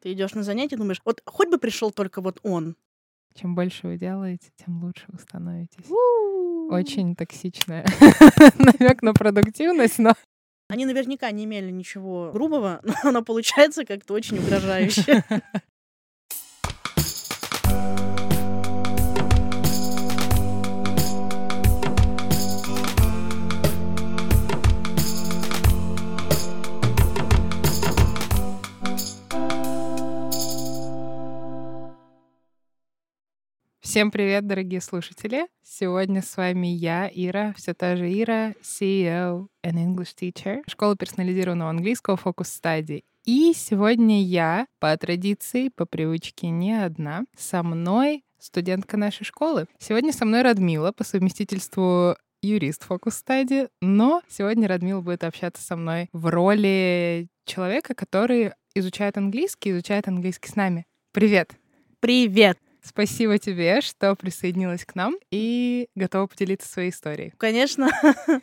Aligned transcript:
Ты 0.00 0.12
идешь 0.12 0.34
на 0.34 0.42
занятия, 0.42 0.76
думаешь, 0.76 1.00
вот 1.04 1.22
хоть 1.26 1.48
бы 1.48 1.58
пришел 1.58 1.90
только 1.90 2.20
вот 2.20 2.40
он. 2.42 2.76
Чем 3.34 3.54
больше 3.54 3.86
вы 3.86 3.98
делаете, 3.98 4.50
тем 4.56 4.82
лучше 4.82 5.04
вы 5.08 5.18
становитесь. 5.18 5.84
Очень 6.70 7.14
токсичная 7.14 7.84
намек 8.58 9.02
на 9.02 9.12
продуктивность, 9.12 9.98
но 9.98 10.14
Они 10.68 10.86
наверняка 10.86 11.30
не 11.30 11.44
имели 11.44 11.70
ничего 11.70 12.30
грубого, 12.32 12.80
но 12.84 12.94
оно 13.02 13.22
получается 13.22 13.84
как-то 13.84 14.14
очень 14.14 14.38
угрожающе. 14.38 15.24
Всем 33.90 34.12
привет, 34.12 34.46
дорогие 34.46 34.80
слушатели! 34.80 35.48
Сегодня 35.64 36.22
с 36.22 36.36
вами 36.36 36.68
я, 36.68 37.10
Ира, 37.12 37.52
все 37.56 37.74
та 37.74 37.96
же 37.96 38.08
Ира, 38.08 38.54
CEO 38.62 39.48
and 39.66 39.84
English 39.84 40.14
Teacher, 40.16 40.62
школы 40.68 40.94
персонализированного 40.94 41.70
английского 41.70 42.16
фокус 42.16 42.50
стадии. 42.50 43.02
И 43.24 43.52
сегодня 43.52 44.22
я, 44.22 44.68
по 44.78 44.96
традиции, 44.96 45.70
по 45.74 45.86
привычке 45.86 46.50
не 46.50 46.80
одна, 46.80 47.24
со 47.36 47.64
мной 47.64 48.22
студентка 48.38 48.96
нашей 48.96 49.24
школы. 49.24 49.66
Сегодня 49.80 50.12
со 50.12 50.24
мной 50.24 50.42
Радмила, 50.42 50.92
по 50.92 51.02
совместительству 51.02 52.14
юрист 52.42 52.84
фокус 52.84 53.16
стадии, 53.16 53.70
но 53.80 54.22
сегодня 54.28 54.68
Радмила 54.68 55.00
будет 55.00 55.24
общаться 55.24 55.64
со 55.64 55.74
мной 55.74 56.08
в 56.12 56.30
роли 56.30 57.26
человека, 57.44 57.96
который 57.96 58.52
изучает 58.72 59.16
английский, 59.16 59.72
изучает 59.72 60.06
английский 60.06 60.48
с 60.48 60.54
нами. 60.54 60.86
Привет! 61.10 61.50
Привет! 61.98 62.56
Спасибо 62.90 63.38
тебе, 63.38 63.82
что 63.82 64.16
присоединилась 64.16 64.84
к 64.84 64.96
нам 64.96 65.14
и 65.30 65.86
готова 65.94 66.26
поделиться 66.26 66.68
своей 66.68 66.90
историей. 66.90 67.32
Конечно. 67.38 67.88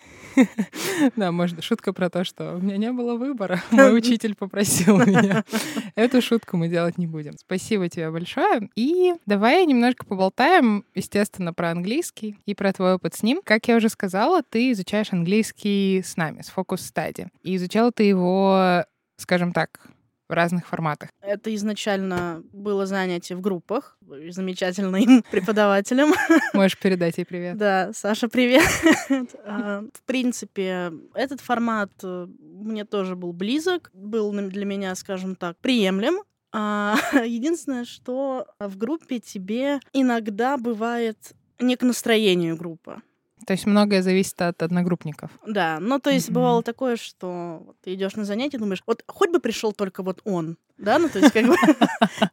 Да, 1.16 1.32
можно 1.32 1.64
шутка 1.64 1.94
про 1.94 2.10
то, 2.12 2.24
что 2.24 2.56
у 2.56 2.60
меня 2.60 2.78
не 2.78 2.92
было 2.92 3.16
выбора. 3.16 3.62
Мой 3.72 3.98
учитель 3.98 4.36
попросил 4.36 5.00
меня. 5.00 5.44
Эту 5.96 6.22
шутку 6.22 6.58
мы 6.58 6.68
делать 6.68 6.98
не 7.00 7.08
будем. 7.08 7.34
Спасибо 7.38 7.90
тебе 7.90 8.12
большое. 8.12 8.70
И 8.76 9.16
давай 9.26 9.66
немножко 9.66 10.06
поболтаем, 10.06 10.86
естественно, 10.94 11.54
про 11.54 11.72
английский 11.72 12.38
и 12.46 12.54
про 12.54 12.72
твой 12.72 12.94
опыт 12.94 13.16
с 13.16 13.24
ним. 13.24 13.42
Как 13.44 13.68
я 13.68 13.78
уже 13.78 13.90
сказала, 13.90 14.44
ты 14.44 14.72
изучаешь 14.72 15.12
английский 15.12 16.04
с 16.06 16.16
нами, 16.18 16.44
с 16.44 16.50
фокус 16.50 16.82
стади. 16.82 17.28
И 17.42 17.56
изучал 17.56 17.92
ты 17.92 18.04
его, 18.04 18.86
скажем 19.18 19.54
так, 19.54 19.82
в 20.28 20.34
разных 20.34 20.68
форматах. 20.68 21.10
Это 21.22 21.54
изначально 21.56 22.44
было 22.52 22.86
занятие 22.86 23.36
в 23.36 23.42
группах 23.42 23.98
замечательным 24.30 25.24
преподавателем. 25.32 26.14
Можешь 26.54 26.78
передать 26.78 27.18
ей 27.18 27.26
привет. 27.26 27.58
Да, 27.58 27.92
Саша, 27.94 28.28
привет. 28.28 28.64
А, 29.46 29.84
в 29.94 30.04
принципе, 30.04 30.92
этот 31.14 31.40
формат 31.42 31.92
э, 32.04 32.28
мне 32.40 32.86
тоже 32.86 33.16
был 33.16 33.34
близок, 33.34 33.90
был 33.94 34.32
для 34.32 34.66
меня, 34.66 34.94
скажем 34.96 35.36
так, 35.36 35.58
приемлем. 35.58 36.22
А, 36.52 36.98
единственное, 37.14 37.86
что 37.86 38.48
в 38.60 38.78
группе 38.78 39.20
тебе 39.20 39.80
иногда 39.94 40.58
бывает 40.58 41.18
не 41.60 41.76
к 41.76 41.84
настроению 41.84 42.58
группа. 42.58 43.02
То 43.48 43.54
есть 43.54 43.66
многое 43.66 44.02
зависит 44.02 44.42
от 44.42 44.62
одногруппников. 44.62 45.32
Да, 45.48 45.78
ну 45.80 46.00
то 46.00 46.10
есть 46.10 46.28
mm-hmm. 46.28 46.34
бывало 46.34 46.64
такое, 46.64 46.98
что 46.98 47.76
ты 47.82 47.94
идешь 47.94 48.18
на 48.18 48.26
занятия, 48.26 48.58
думаешь, 48.58 48.84
вот 48.86 49.06
хоть 49.08 49.32
бы 49.32 49.40
пришел 49.40 49.72
только 49.72 50.04
вот 50.04 50.20
он, 50.26 50.58
да, 50.78 51.00
ну 51.00 51.10
то 51.10 51.20
есть 51.20 51.34
как 51.34 51.46
бы 51.46 51.56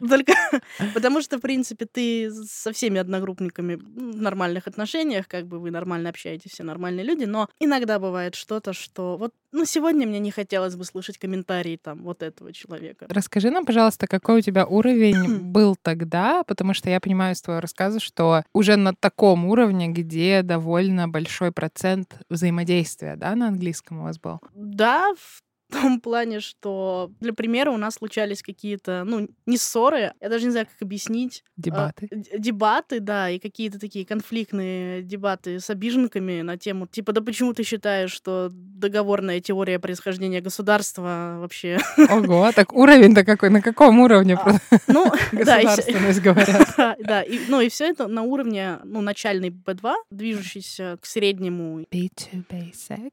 только 0.09 0.35
потому 0.95 1.21
что 1.23 1.39
в 1.39 1.41
принципе 1.41 1.87
ты 1.87 2.31
со 2.31 2.73
всеми 2.73 2.99
одногруппниками 2.99 3.77
в 3.77 4.23
нормальных 4.23 4.67
отношениях, 4.67 5.29
как 5.29 5.47
бы 5.47 5.59
вы 5.59 5.71
нормально 5.71 6.11
общаетесь, 6.11 6.53
все 6.53 6.63
нормальные 6.63 7.05
люди, 7.05 7.25
но 7.25 7.49
иногда 7.59 7.99
бывает 7.99 8.35
что-то, 8.35 8.73
что 8.73 9.17
вот 9.17 9.33
ну 9.53 9.65
сегодня 9.65 10.07
мне 10.07 10.19
не 10.19 10.31
хотелось 10.31 10.75
бы 10.75 10.85
слышать 10.85 11.19
комментарии 11.19 11.79
там 11.81 12.03
вот 12.03 12.23
этого 12.23 12.53
человека. 12.53 13.07
Расскажи 13.09 13.51
нам, 13.51 13.65
пожалуйста, 13.65 14.07
какой 14.07 14.39
у 14.39 14.41
тебя 14.41 14.67
уровень 14.67 15.39
был 15.39 15.77
тогда, 15.81 16.43
потому 16.45 16.75
что 16.75 16.91
я 16.91 17.01
понимаю 17.01 17.35
из 17.35 17.43
твоего 17.43 17.61
рассказа, 17.61 18.01
что 18.01 18.43
уже 18.53 18.77
на 18.77 18.95
таком 18.95 19.47
уровне, 19.47 19.89
где 19.89 20.43
довольно 20.43 20.85
довольно 20.85 21.09
большой 21.09 21.53
процент 21.53 22.17
взаимодействия, 22.29 23.17
да, 23.17 23.35
на 23.35 23.49
английском 23.49 24.01
у 24.01 24.03
вас 24.05 24.19
был? 24.19 24.41
Да, 24.55 25.15
в 25.15 25.43
том 25.83 26.01
плане, 26.01 26.41
что, 26.41 27.11
для 27.21 27.33
примера, 27.33 27.71
у 27.71 27.77
нас 27.77 27.95
случались 27.95 28.43
какие-то, 28.43 29.05
ну, 29.05 29.29
не 29.47 29.57
ссоры, 29.57 30.13
я 30.21 30.29
даже 30.29 30.47
не 30.47 30.51
знаю, 30.51 30.67
как 30.67 30.81
объяснить. 30.83 31.45
Дебаты. 31.57 32.09
А, 32.11 32.39
дебаты, 32.39 33.01
да, 33.01 33.31
и 33.31 33.39
какие-то 33.39 33.79
такие 33.79 34.07
конфликтные 34.07 35.03
дебаты 35.03 35.61
с 35.61 35.71
обиженками 35.71 36.43
на 36.43 36.57
тему, 36.57 36.87
типа, 36.87 37.13
да 37.13 37.21
почему 37.21 37.53
ты 37.53 37.63
считаешь, 37.63 38.13
что 38.13 38.51
договорная 38.53 39.41
теория 39.41 39.79
происхождения 39.79 40.41
государства 40.41 41.37
вообще... 41.41 41.79
Ого, 42.11 42.51
так 42.53 42.73
уровень-то 42.73 43.25
какой, 43.25 43.51
на 43.51 43.61
каком 43.61 44.01
уровне? 44.01 44.35
А, 44.35 44.59
ну, 44.87 45.11
Государственность, 45.33 46.21
говорят. 46.21 46.75
Да, 47.05 47.23
и, 47.23 47.39
ну 47.49 47.61
и 47.61 47.69
все 47.69 47.87
это 47.91 48.07
на 48.07 48.23
уровне, 48.23 48.79
ну, 48.85 49.01
начальный 49.01 49.51
B2, 49.51 49.95
движущийся 50.11 50.97
к 51.01 51.07
среднему. 51.07 51.81
B2 51.93 52.45
Basic. 52.49 53.13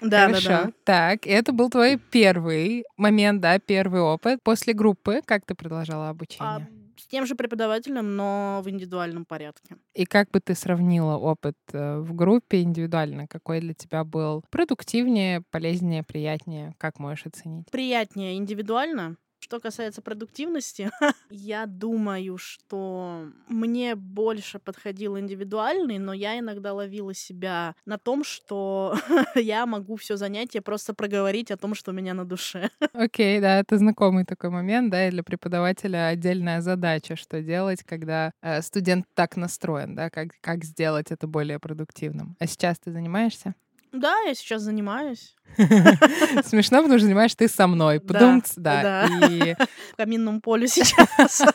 Да, 0.00 0.28
да, 0.28 0.38
да. 0.44 0.70
Так, 0.84 1.26
это 1.26 1.52
был 1.52 1.70
твой 1.70 1.99
первый 2.10 2.84
момент, 2.96 3.40
да, 3.40 3.58
первый 3.58 4.00
опыт. 4.00 4.40
После 4.42 4.72
группы 4.74 5.22
как 5.24 5.44
ты 5.44 5.54
продолжала 5.54 6.08
обучение? 6.08 6.68
А, 6.68 7.00
с 7.00 7.06
тем 7.06 7.26
же 7.26 7.34
преподавателем, 7.34 8.16
но 8.16 8.60
в 8.64 8.68
индивидуальном 8.68 9.24
порядке. 9.24 9.76
И 9.94 10.04
как 10.04 10.30
бы 10.30 10.40
ты 10.40 10.54
сравнила 10.54 11.16
опыт 11.16 11.56
э, 11.72 11.98
в 11.98 12.14
группе 12.14 12.62
индивидуально? 12.62 13.26
Какой 13.26 13.60
для 13.60 13.74
тебя 13.74 14.04
был 14.04 14.44
продуктивнее, 14.50 15.42
полезнее, 15.50 16.02
приятнее? 16.02 16.74
Как 16.78 16.98
можешь 16.98 17.26
оценить? 17.26 17.70
Приятнее 17.70 18.36
индивидуально, 18.36 19.16
что 19.40 19.58
касается 19.58 20.02
продуктивности, 20.02 20.90
я 21.30 21.66
думаю, 21.66 22.38
что 22.38 23.30
мне 23.48 23.94
больше 23.94 24.58
подходил 24.58 25.18
индивидуальный, 25.18 25.98
но 25.98 26.12
я 26.12 26.38
иногда 26.38 26.72
ловила 26.72 27.14
себя 27.14 27.74
на 27.86 27.98
том, 27.98 28.22
что 28.22 28.96
я 29.34 29.66
могу 29.66 29.96
все 29.96 30.16
занятие 30.16 30.60
просто 30.60 30.94
проговорить 30.94 31.50
о 31.50 31.56
том, 31.56 31.74
что 31.74 31.90
у 31.90 31.94
меня 31.94 32.14
на 32.14 32.24
душе. 32.24 32.70
Окей, 32.92 33.38
okay, 33.38 33.40
да, 33.40 33.58
это 33.58 33.78
знакомый 33.78 34.24
такой 34.24 34.50
момент, 34.50 34.90
да, 34.90 35.08
и 35.08 35.10
для 35.10 35.22
преподавателя 35.22 36.08
отдельная 36.08 36.60
задача, 36.60 37.16
что 37.16 37.42
делать, 37.42 37.82
когда 37.82 38.32
э, 38.42 38.62
студент 38.62 39.06
так 39.14 39.36
настроен, 39.36 39.94
да, 39.94 40.10
как, 40.10 40.28
как 40.40 40.64
сделать 40.64 41.10
это 41.10 41.26
более 41.26 41.58
продуктивным. 41.58 42.36
А 42.38 42.46
сейчас 42.46 42.78
ты 42.78 42.92
занимаешься? 42.92 43.54
Да, 43.92 44.20
я 44.20 44.34
сейчас 44.34 44.62
занимаюсь. 44.62 45.34
Смешно, 46.44 46.78
потому 46.78 46.98
что 46.98 47.06
занимаешь 47.06 47.34
ты 47.34 47.48
со 47.48 47.66
мной. 47.66 48.00
Подумать, 48.00 48.52
да. 48.56 49.06
И... 49.28 49.54
В 49.92 49.96
каминном 49.96 50.40
поле 50.40 50.68
сейчас. 50.68 51.42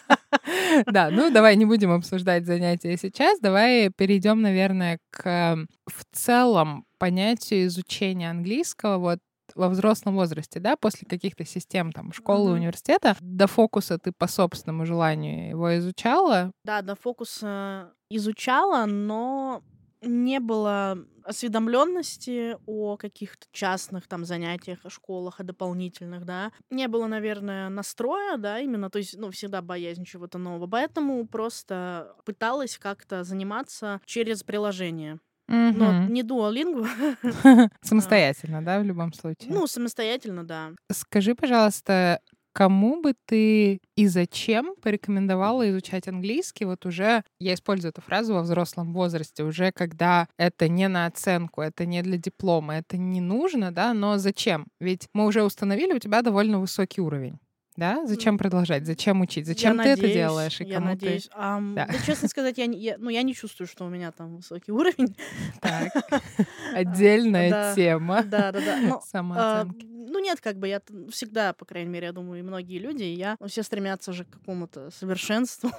Да, 0.86 1.10
ну 1.10 1.32
давай 1.32 1.56
не 1.56 1.66
будем 1.66 1.92
обсуждать 1.92 2.46
занятия 2.46 2.98
сейчас. 2.98 3.40
Давай 3.40 3.90
перейдем, 3.90 4.42
наверное, 4.42 5.00
к 5.10 5.58
в 5.88 6.06
целом 6.12 6.86
понятию 6.98 7.66
изучения 7.68 8.30
английского. 8.30 8.98
Вот 8.98 9.20
во 9.56 9.70
взрослом 9.70 10.16
возрасте, 10.16 10.60
да, 10.60 10.76
после 10.76 11.08
каких-то 11.08 11.46
систем 11.46 11.92
там 11.92 12.12
школы, 12.12 12.52
mm-hmm. 12.52 12.56
университета, 12.56 13.16
до 13.22 13.48
фокуса 13.48 13.98
ты 13.98 14.12
по 14.12 14.28
собственному 14.28 14.86
желанию 14.86 15.50
его 15.50 15.78
изучала? 15.78 16.52
Да, 16.64 16.82
до 16.82 16.96
фокуса 16.96 17.94
изучала, 18.10 18.86
но 18.86 19.64
не 20.02 20.40
было 20.40 20.98
осведомленности 21.26 22.58
о 22.66 22.98
каких-то 22.98 23.48
частных 23.52 24.08
там 24.08 24.26
занятиях, 24.26 24.80
о 24.84 24.90
школах, 24.90 25.40
о 25.40 25.44
дополнительных, 25.44 26.26
да. 26.26 26.52
Не 26.70 26.88
было, 26.88 27.08
наверное, 27.08 27.70
настроя, 27.70 28.38
да, 28.38 28.60
именно, 28.60 28.90
то 28.90 29.00
есть, 29.00 29.18
ну, 29.18 29.32
всегда 29.32 29.62
боязнь 29.62 30.06
чего-то 30.06 30.38
нового. 30.38 30.68
Поэтому 30.68 31.28
просто 31.28 32.16
пыталась 32.26 32.78
как-то 32.78 33.24
заниматься 33.24 34.02
через 34.06 34.44
приложение. 34.44 35.20
Mm-hmm. 35.50 35.74
Но 35.78 36.08
не 36.08 36.24
Duolingo. 36.24 36.88
Самостоятельно, 37.82 38.64
да, 38.64 38.80
в 38.80 38.84
любом 38.84 39.14
случае? 39.14 39.54
Ну, 39.54 39.68
самостоятельно, 39.68 40.44
да. 40.44 40.72
Скажи, 40.92 41.36
пожалуйста, 41.36 42.20
Кому 42.58 43.02
бы 43.02 43.14
ты 43.26 43.82
и 43.98 44.08
зачем 44.08 44.76
порекомендовала 44.82 45.70
изучать 45.70 46.08
английский? 46.08 46.64
Вот 46.64 46.86
уже 46.86 47.26
я 47.38 47.54
использую 47.54 47.90
эту 47.92 48.00
фразу 48.02 48.34
во 48.34 48.44
взрослом 48.44 48.94
возрасте, 48.94 49.44
уже 49.44 49.74
когда 49.74 50.30
это 50.38 50.70
не 50.70 50.88
на 50.88 51.06
оценку, 51.06 51.60
это 51.62 51.86
не 51.86 52.02
для 52.02 52.18
диплома, 52.18 52.76
это 52.78 52.96
не 52.96 53.20
нужно, 53.20 53.74
да, 53.74 53.94
но 53.94 54.18
зачем? 54.18 54.68
Ведь 54.80 55.10
мы 55.12 55.26
уже 55.26 55.44
установили 55.44 55.92
у 55.92 56.00
тебя 56.00 56.22
довольно 56.22 56.62
высокий 56.62 57.02
уровень. 57.02 57.40
Да? 57.78 58.06
Зачем 58.06 58.38
продолжать? 58.38 58.86
Зачем 58.86 59.22
учить? 59.22 59.46
Зачем 59.46 59.78
я 59.78 59.84
ты 59.84 59.90
надеюсь, 59.90 60.00
это 60.00 60.14
делаешь? 60.14 60.62
И 60.62 60.64
я 60.64 60.76
кому 60.76 60.88
надеюсь. 60.88 61.28
Ты... 61.28 61.38
Um, 61.38 61.74
да. 61.74 61.88
да, 61.88 61.94
честно 62.06 62.30
сказать, 62.30 62.58
я, 62.58 62.66
я, 62.66 62.96
ну, 62.98 63.10
я 63.10 63.22
не 63.22 63.36
чувствую, 63.36 63.68
что 63.68 63.86
у 63.86 63.90
меня 63.90 64.12
там 64.12 64.38
высокий 64.38 64.72
уровень. 64.72 65.16
Так, 65.60 65.92
отдельная 66.74 67.76
тема. 67.76 68.24
Да, 68.24 68.52
да, 68.54 68.62
да. 68.62 69.02
Самооценки. 69.06 69.86
Ну 69.86 70.20
нет, 70.20 70.40
как 70.40 70.58
бы 70.58 70.70
я 70.70 70.82
всегда, 71.10 71.52
по 71.52 71.66
крайней 71.66 71.90
мере, 71.90 72.08
я 72.08 72.14
думаю, 72.14 72.40
и 72.40 72.44
многие 72.44 72.80
люди, 72.80 73.04
и 73.04 73.14
я, 73.14 73.36
ну, 73.40 73.48
все 73.48 73.64
стремятся 73.64 74.14
же 74.14 74.24
к 74.24 74.30
какому-то 74.30 74.90
совершенству, 74.92 75.70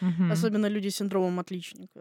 особенно 0.30 0.66
люди 0.66 0.88
с 0.88 0.96
синдромом 0.96 1.38
отличника. 1.40 2.00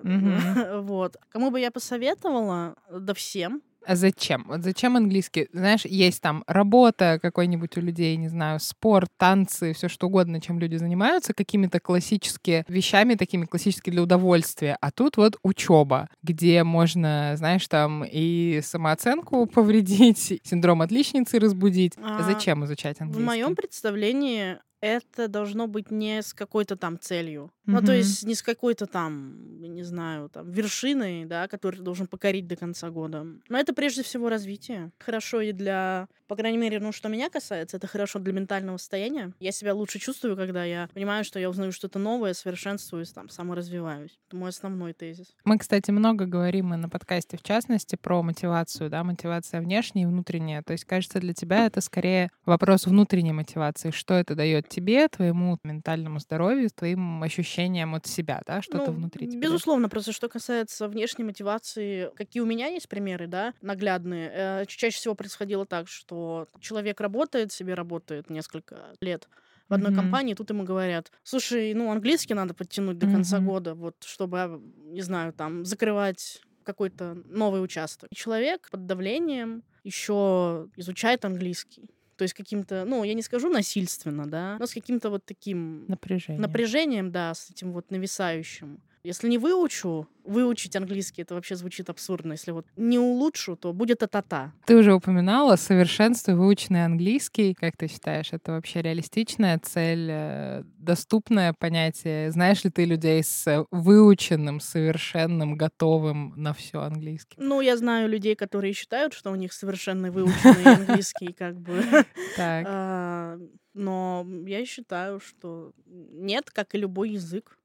Вот. 0.81 1.17
Кому 1.29 1.51
бы 1.51 1.59
я 1.59 1.71
посоветовала? 1.71 2.75
Да 2.89 3.13
всем. 3.13 3.61
А 3.85 3.95
зачем? 3.95 4.45
Вот 4.47 4.63
зачем 4.63 4.95
английский? 4.95 5.47
Знаешь, 5.53 5.85
есть 5.85 6.21
там 6.21 6.43
работа 6.47 7.19
какой-нибудь 7.21 7.77
у 7.77 7.81
людей, 7.81 8.15
не 8.17 8.27
знаю, 8.27 8.59
спорт, 8.59 9.09
танцы, 9.17 9.73
все 9.73 9.87
что 9.89 10.07
угодно, 10.07 10.39
чем 10.39 10.59
люди 10.59 10.75
занимаются, 10.75 11.33
какими-то 11.33 11.79
классическими 11.79 12.63
вещами, 12.67 13.15
такими 13.15 13.45
классическими 13.45 13.93
для 13.93 14.03
удовольствия. 14.03 14.77
А 14.81 14.91
тут 14.91 15.17
вот 15.17 15.37
учеба, 15.43 16.09
где 16.23 16.63
можно, 16.63 17.33
знаешь, 17.37 17.67
там 17.67 18.03
и 18.05 18.61
самооценку 18.63 19.45
повредить, 19.53 20.41
синдром 20.43 20.81
отличницы 20.81 21.39
разбудить. 21.39 21.93
А, 21.97 22.21
Зачем 22.23 22.63
изучать 22.65 22.97
В 22.97 23.01
английский? 23.01 23.25
моем 23.25 23.55
представлении 23.55 24.57
это 24.81 25.27
должно 25.27 25.67
быть 25.67 25.91
не 25.91 26.21
с 26.21 26.33
какой-то 26.33 26.75
там 26.75 26.99
целью. 26.99 27.51
Ну, 27.65 27.81
то 27.81 27.93
есть 27.93 28.23
не 28.23 28.35
с 28.35 28.41
какой-то 28.41 28.87
там, 28.87 29.61
не 29.61 29.83
знаю, 29.83 30.29
там, 30.29 30.51
вершиной, 30.51 31.25
да, 31.25 31.47
которую 31.47 31.79
ты 31.79 31.83
должен 31.83 32.07
покорить 32.07 32.47
до 32.47 32.55
конца 32.55 32.89
года. 32.89 33.25
Но 33.49 33.57
это 33.57 33.73
прежде 33.73 34.03
всего 34.03 34.29
развитие. 34.29 34.91
Хорошо 34.99 35.41
и 35.41 35.51
для, 35.51 36.07
по 36.27 36.35
крайней 36.35 36.57
мере, 36.57 36.79
ну, 36.79 36.91
что 36.91 37.07
меня 37.07 37.29
касается, 37.29 37.77
это 37.77 37.87
хорошо 37.87 38.19
для 38.19 38.33
ментального 38.33 38.77
состояния. 38.77 39.33
Я 39.39 39.51
себя 39.51 39.73
лучше 39.73 39.99
чувствую, 39.99 40.35
когда 40.35 40.63
я 40.63 40.89
понимаю, 40.93 41.23
что 41.23 41.39
я 41.39 41.49
узнаю 41.49 41.71
что-то 41.71 41.99
новое, 41.99 42.33
совершенствуюсь, 42.33 43.11
там, 43.11 43.29
саморазвиваюсь. 43.29 44.19
Это 44.27 44.37
мой 44.37 44.49
основной 44.49 44.93
тезис. 44.93 45.35
Мы, 45.45 45.57
кстати, 45.59 45.91
много 45.91 46.25
говорим 46.25 46.73
и 46.73 46.77
на 46.77 46.89
подкасте, 46.89 47.37
в 47.37 47.43
частности, 47.43 47.95
про 47.95 48.23
мотивацию, 48.23 48.89
да, 48.89 49.03
мотивация 49.03 49.61
внешняя 49.61 50.03
и 50.03 50.07
внутренняя. 50.07 50.63
То 50.63 50.73
есть, 50.73 50.85
кажется, 50.85 51.19
для 51.19 51.33
тебя 51.33 51.67
это 51.67 51.81
скорее 51.81 52.31
вопрос 52.45 52.87
внутренней 52.87 53.33
мотивации. 53.33 53.91
Что 53.91 54.15
это 54.15 54.33
дает 54.35 54.67
тебе, 54.67 55.07
твоему 55.07 55.57
ментальному 55.63 56.19
здоровью, 56.19 56.69
твоим 56.73 57.21
ощущениям 57.21 57.50
от 57.95 58.05
себя, 58.07 58.41
да, 58.45 58.61
что-то 58.61 58.91
Ну, 58.91 58.93
внутри 58.93 59.27
тебя. 59.27 59.59
Безусловно, 59.63 59.89
просто 59.89 60.13
что 60.13 60.29
касается 60.29 60.87
внешней 60.87 61.23
мотивации, 61.25 62.09
какие 62.15 62.41
у 62.41 62.45
меня 62.45 62.67
есть 62.67 62.87
примеры, 62.87 63.27
да, 63.27 63.53
наглядные. 63.61 64.31
э, 64.33 64.65
чаще 64.67 64.95
всего 64.97 65.15
происходило 65.15 65.65
так, 65.65 65.87
что 65.89 66.47
человек 66.59 67.01
работает, 67.01 67.51
себе 67.51 67.73
работает 67.73 68.29
несколько 68.29 68.93
лет 69.01 69.27
в 69.69 69.73
одной 69.73 69.91
Мгм. 69.91 69.93
компании, 69.93 70.33
тут 70.33 70.49
ему 70.49 70.63
говорят, 70.63 71.11
слушай, 71.23 71.73
ну, 71.73 71.91
английский 71.91 72.33
надо 72.33 72.53
подтянуть 72.53 72.97
до 72.97 73.07
конца 73.07 73.39
Мгм. 73.39 73.41
года, 73.41 73.73
вот, 73.75 73.95
чтобы, 74.03 74.39
а, 74.41 74.47
не 74.57 75.01
знаю, 75.01 75.33
там, 75.33 75.65
закрывать 75.65 76.41
какой-то 76.63 77.13
новый 77.25 77.63
участок. 77.63 78.09
И 78.11 78.15
человек 78.15 78.69
под 78.71 78.85
давлением 78.85 79.63
еще 79.83 80.69
изучает 80.75 81.25
английский. 81.25 81.89
То 82.21 82.23
есть 82.25 82.35
каким-то, 82.35 82.85
ну, 82.85 83.03
я 83.03 83.15
не 83.15 83.23
скажу 83.23 83.49
насильственно, 83.49 84.27
да, 84.27 84.57
но 84.59 84.67
с 84.67 84.75
каким-то 84.75 85.09
вот 85.09 85.25
таким 85.25 85.85
Напряжение. 85.87 86.39
напряжением, 86.39 87.11
да, 87.11 87.33
с 87.33 87.49
этим 87.49 87.71
вот 87.71 87.89
нависающим. 87.89 88.79
Если 89.03 89.27
не 89.27 89.39
выучу, 89.39 90.07
выучить 90.23 90.75
английский, 90.75 91.23
это 91.23 91.33
вообще 91.33 91.55
звучит 91.55 91.89
абсурдно. 91.89 92.33
Если 92.33 92.51
вот 92.51 92.67
не 92.75 92.99
улучшу, 92.99 93.55
то 93.55 93.73
будет 93.73 94.03
а-та-та. 94.03 94.53
Ты 94.67 94.75
уже 94.77 94.93
упоминала 94.93 95.55
совершенствуй 95.55 96.35
выученный 96.35 96.85
английский. 96.85 97.55
Как 97.55 97.77
ты 97.77 97.87
считаешь, 97.87 98.29
это 98.31 98.51
вообще 98.51 98.81
реалистичная 98.83 99.59
цель, 99.59 100.07
э, 100.11 100.63
доступное 100.77 101.53
понятие? 101.53 102.31
Знаешь 102.31 102.63
ли 102.63 102.69
ты 102.69 102.85
людей 102.85 103.23
с 103.23 103.47
э, 103.47 103.65
выученным, 103.71 104.59
совершенным, 104.59 105.55
готовым 105.55 106.33
на 106.35 106.53
все 106.53 106.81
английским? 106.81 107.37
Ну, 107.43 107.61
я 107.61 107.77
знаю 107.77 108.07
людей, 108.07 108.35
которые 108.35 108.73
считают, 108.73 109.13
что 109.13 109.31
у 109.31 109.35
них 109.35 109.51
совершенно 109.53 110.11
выученный 110.11 110.75
английский, 110.75 111.33
как 111.33 111.59
бы. 111.59 111.81
Так. 112.37 112.65
А, 112.67 113.37
Но 113.73 114.25
я 114.45 114.65
считаю, 114.65 115.19
что 115.19 115.73
нет, 115.85 116.49
как 116.51 116.75
и 116.75 116.77
любой 116.77 117.11
язык. 117.11 117.57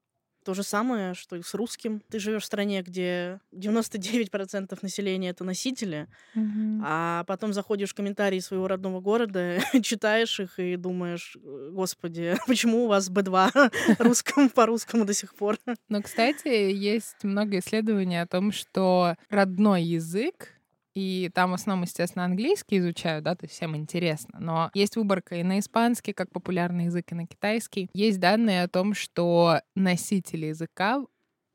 То 0.47 0.53
же 0.53 0.63
самое, 0.63 1.13
что 1.13 1.35
и 1.35 1.41
с 1.41 1.53
русским. 1.55 2.01
Ты 2.09 2.19
живешь 2.19 2.43
в 2.43 2.45
стране, 2.45 2.81
где 2.81 3.41
99% 3.51 4.79
населения 4.81 5.31
это 5.31 5.43
носители, 5.43 6.07
Мгм. 6.35 6.81
А 6.85 7.25
потом 7.25 7.51
заходишь 7.51 7.89
в 7.89 7.95
комментарии 7.95 8.39
своего 8.39 8.69
родного 8.69 9.01
города, 9.01 9.59
читаешь 9.83 10.39
их 10.39 10.57
и 10.57 10.77
думаешь, 10.77 11.35
«Э, 11.43 11.71
господи, 11.73 12.37
почему 12.47 12.85
у 12.85 12.87
вас 12.87 13.09
Б2 13.09 13.73
русскому 13.99 14.49
по-русскому 14.49 15.03
до 15.03 15.13
сих 15.13 15.35
пор? 15.35 15.57
Но, 15.89 16.01
кстати, 16.01 16.47
есть 16.47 17.25
много 17.25 17.59
исследований 17.59 18.21
о 18.21 18.25
том, 18.25 18.53
что 18.53 19.17
родной 19.29 19.83
язык 19.83 20.53
и 20.97 21.29
там 21.31 21.51
в 21.51 21.53
основном, 21.53 21.83
естественно, 21.83 22.25
английский 22.25 22.79
изучают, 22.79 23.23
да, 23.23 23.35
то 23.35 23.45
есть 23.45 23.53
всем 23.53 23.77
интересно. 23.77 24.39
Но 24.39 24.71
есть 24.73 24.95
выборка 24.95 25.35
и 25.35 25.43
на 25.43 25.59
испанский, 25.59 26.11
как 26.11 26.31
популярный 26.31 26.85
язык, 26.85 27.11
и 27.11 27.15
на 27.15 27.27
китайский. 27.27 27.87
Есть 27.93 28.19
данные 28.19 28.63
о 28.63 28.67
том, 28.67 28.95
что 28.95 29.61
носители 29.75 30.47
языка 30.47 31.05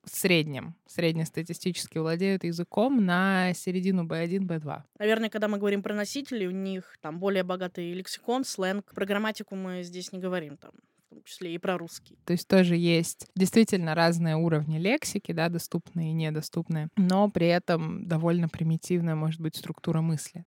в 0.05 0.11
среднем, 0.11 0.77
среднестатистически 0.87 1.99
владеют 1.99 2.45
языком 2.45 3.05
на 3.05 3.53
середину 3.55 4.07
B1, 4.07 4.47
B2. 4.47 4.83
Наверное, 5.01 5.29
когда 5.29 5.49
мы 5.49 5.59
говорим 5.59 5.83
про 5.83 5.93
носителей, 5.93 6.47
у 6.47 6.53
них 6.53 6.97
там 7.01 7.19
более 7.19 7.43
богатый 7.43 7.93
лексикон, 7.95 8.45
сленг. 8.45 8.95
Про 8.95 9.07
грамматику 9.07 9.57
мы 9.57 9.83
здесь 9.83 10.13
не 10.13 10.21
говорим 10.21 10.57
там 10.57 10.71
том 11.13 11.23
числе 11.25 11.55
и 11.55 11.59
про 11.59 11.77
русский. 11.77 12.19
То 12.25 12.33
есть 12.33 12.49
тоже 12.49 12.77
есть 12.77 13.27
действительно 13.37 13.95
разные 13.95 14.37
уровни 14.37 14.79
лексики, 14.79 15.33
да, 15.33 15.49
доступные 15.49 16.11
и 16.11 16.15
недоступные, 16.15 16.89
но 16.97 17.31
при 17.31 17.49
этом 17.49 18.09
довольно 18.09 18.49
примитивная 18.49 19.15
может 19.15 19.41
быть 19.41 19.57
структура 19.57 20.01
мысли. 20.01 20.45